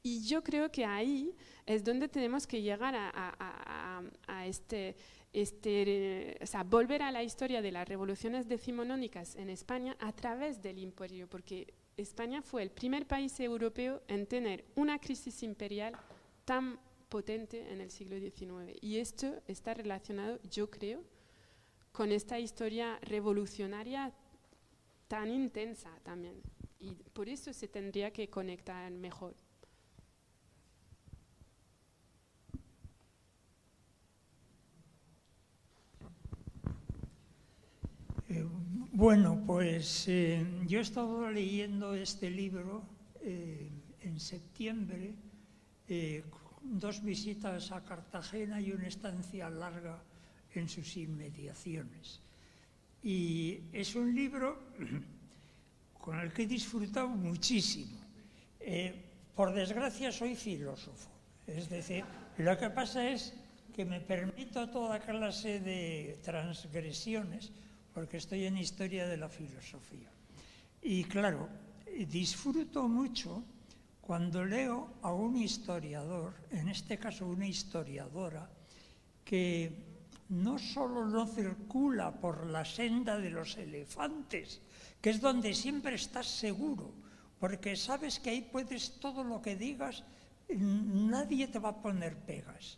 [0.02, 1.34] Y yo creo que ahí
[1.64, 4.02] es donde tenemos que llegar a,
[4.44, 4.96] este,
[5.32, 10.60] este, o sea, volver a la historia de las revoluciones decimonónicas en España a través
[10.60, 15.96] del imperio, porque España fue el primer país europeo en tener una crisis imperial
[16.44, 16.78] tan
[17.14, 18.76] potente en el siglo XIX.
[18.80, 21.00] Y esto está relacionado, yo creo,
[21.92, 24.12] con esta historia revolucionaria
[25.06, 26.42] tan intensa también.
[26.80, 29.36] Y por eso se tendría que conectar mejor.
[38.28, 38.44] Eh,
[38.90, 42.82] bueno, pues eh, yo he estado leyendo este libro
[43.20, 43.70] eh,
[44.00, 45.14] en septiembre,
[46.64, 50.02] dos visitas a Cartagena y una estancia larga
[50.54, 52.20] en sus inmediaciones.
[53.02, 54.74] Y es un libro
[56.00, 58.00] con el que he disfrutado muchísimo.
[59.34, 61.10] por desgracia soy filósofo,
[61.46, 62.04] es decir,
[62.38, 63.34] lo que pasa es
[63.74, 67.50] que me permito toda clase de transgresiones
[67.92, 70.10] porque estoy en historia de la filosofía.
[70.80, 71.48] Y claro,
[72.08, 73.44] disfruto mucho
[74.04, 78.44] cuando leo a un historiador, en este caso una historiadora,
[79.24, 79.72] que
[80.28, 84.60] no solo no circula por la senda de los elefantes,
[85.00, 86.92] que es donde siempre estás seguro,
[87.40, 90.04] porque sabes que ahí puedes todo lo que digas,
[90.50, 92.76] nadie te va a poner pegas.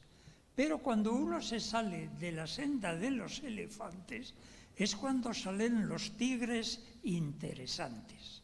[0.54, 4.32] Pero cuando uno se sale de la senda de los elefantes,
[4.76, 8.42] es cuando salen los tigres interesantes.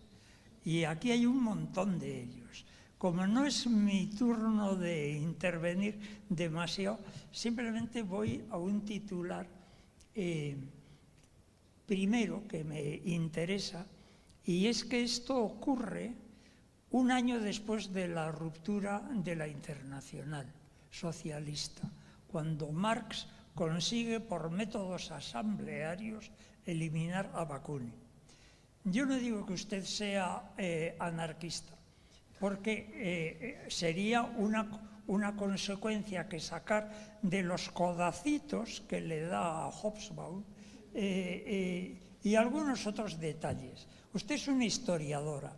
[0.65, 2.67] Y aquí hay un montón de ellos.
[3.03, 7.01] Como no es mi turno de intervenir demasiado,
[7.33, 9.45] simplemente voy a un titular
[10.15, 10.55] eh,
[11.85, 13.85] primero que me interesa,
[14.45, 16.15] y es que esto ocurre
[16.93, 20.47] un año después de la ruptura de la internacional
[20.89, 21.91] socialista,
[22.31, 23.27] cuando Marx
[23.57, 26.31] consigue por métodos asamblearios
[26.65, 27.99] eliminar a Bakunin.
[28.85, 31.82] Yo no digo que usted sea eh, anarquista,
[32.43, 34.67] porque eh, sería una,
[35.07, 36.91] una, consecuencia que sacar
[37.23, 40.43] de los codacitos que le da a Hobsbawm
[40.93, 43.87] eh, y algunos otros detalles.
[44.13, 45.55] Usted es una historiadora,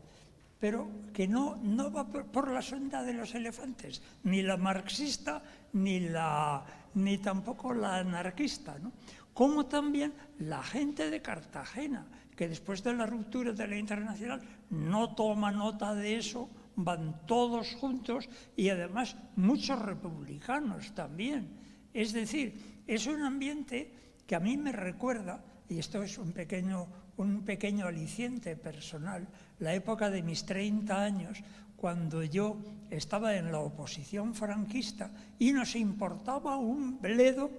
[0.61, 5.40] pero que no, no va por la sonda de los elefantes, ni la marxista
[5.73, 6.66] ni la
[7.01, 8.93] ni tampoco la anarquista, ¿no?
[9.32, 12.06] como también la gente de Cartagena,
[12.36, 17.74] que después de la ruptura de la internacional no toma nota de eso, van todos
[17.74, 21.48] juntos y además muchos republicanos también.
[21.92, 23.92] Es decir, es un ambiente
[24.26, 26.86] que a mí me recuerda, y esto es un pequeño,
[27.16, 29.28] un pequeño aliciente personal,
[29.59, 31.38] la época de mis 30 años,
[31.76, 32.56] cuando yo
[32.90, 37.51] estaba en la oposición franquista y nos importaba un bledo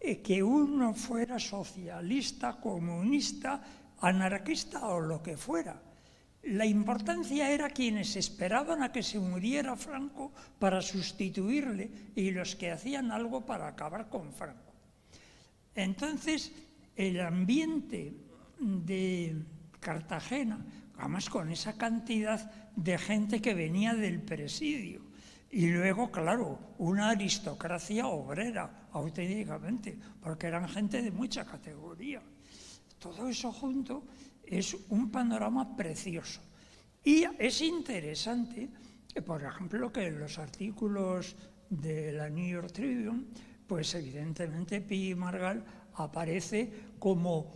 [0.00, 3.60] eh, que uno fuera socialista, comunista,
[4.00, 5.87] anarquista o lo que fuera.
[6.48, 12.70] La importancia era quienes esperaban a que se muriera Franco para sustituirle y los que
[12.70, 14.72] hacían algo para acabar con Franco.
[15.74, 16.50] Entonces,
[16.96, 18.14] el ambiente
[18.58, 19.36] de
[19.78, 20.64] Cartagena,
[20.96, 25.02] además con esa cantidad de gente que venía del presidio.
[25.50, 32.22] Y luego, claro, una aristocracia obrera, auténticamente, porque eran gente de mucha categoría.
[32.98, 34.04] Todo eso junto
[34.50, 36.40] es un panorama precioso.
[37.04, 38.68] Y es interesante,
[39.24, 41.36] por ejemplo, que en los artículos
[41.70, 43.24] de la New York Tribune,
[43.66, 45.64] pues evidentemente Pi Margal
[45.94, 47.50] aparece como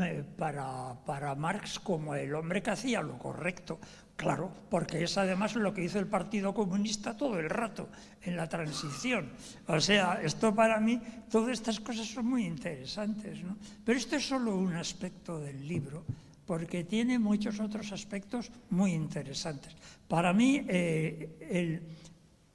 [0.00, 3.78] eh, para, para, Marx como el hombre que hacía lo correcto.
[4.16, 7.90] Claro, porque es además lo que hizo el Partido Comunista todo el rato
[8.22, 9.30] en la transición.
[9.68, 10.98] O sea, esto para mí,
[11.30, 13.44] todas estas cosas son muy interesantes.
[13.44, 13.58] ¿no?
[13.84, 16.02] Pero esto es solo un aspecto del libro,
[16.46, 19.76] porque tiene muchos otros aspectos muy interesantes.
[20.08, 21.82] Para mí, eh, el,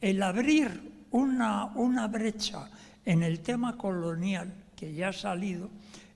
[0.02, 2.72] el, abrir una, una brecha
[3.06, 5.70] en el tema colonial que ya ha salido,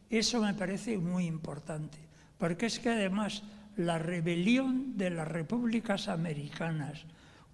[0.10, 2.00] eso me parece muy importante,
[2.40, 3.44] porque es que además
[3.78, 7.06] la rebelión de las repúblicas americanas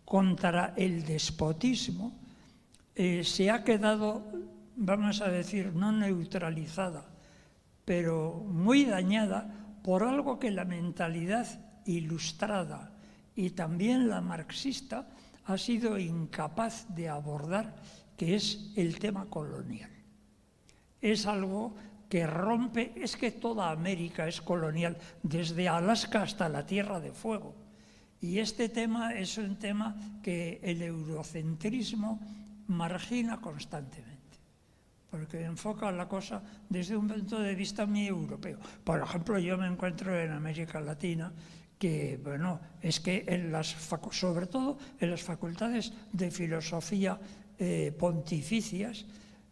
[0.06, 2.14] contra el despotismo
[2.96, 4.24] eh, se ha quedado,
[4.76, 7.06] vamos a decir, no neutralizada,
[7.86, 9.50] pero muy dañada
[9.84, 11.48] por algo que la mentalidad
[11.86, 12.92] ilustrada
[13.36, 15.08] y también la marxista
[15.46, 17.76] ha sido incapaz de abordar,
[18.18, 19.90] que es el tema colonial.
[21.02, 21.76] Es algo
[22.12, 27.56] que rompe, es que toda América es colonial, desde Alaska hasta la Tierra de Fuego.
[28.20, 32.20] Y este tema es un tema que el eurocentrismo
[32.68, 34.44] margina constantemente,
[35.10, 38.60] porque enfoca la cosa desde un punto de vista muy europeo.
[38.84, 41.32] Por ejemplo, yo me encuentro en América Latina
[41.80, 43.68] que, bueno, es que en las,
[44.12, 47.18] sobre todo en las facultades de filosofía
[47.58, 49.06] eh, pontificias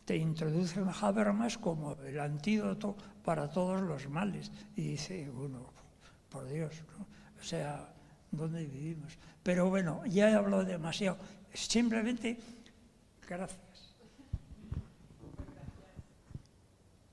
[0.09, 4.51] te introducen Habermas como el antídoto para todos los males.
[4.75, 5.71] Y dice, bueno,
[6.29, 7.05] por Dios, ¿no?
[7.39, 7.93] o sea,
[8.31, 9.19] ¿dónde vivimos?
[9.43, 11.19] Pero bueno, ya he hablado demasiado.
[11.53, 12.39] Simplemente,
[13.27, 13.59] gracias.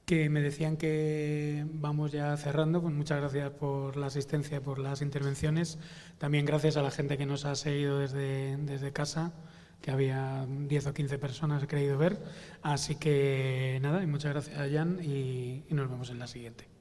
[0.06, 2.81] que me decían que vamos ya cerrando.
[2.81, 5.78] Pues muchas gracias por la asistencia, por las intervenciones.
[6.16, 9.32] También gracias a la gente que nos ha seguido desde, desde casa,
[9.86, 12.18] que había 10 o 15 personas he creído ver.
[12.60, 16.76] Así que nada, y muchas gracias a Jan y, y nos vemos en la siguiente.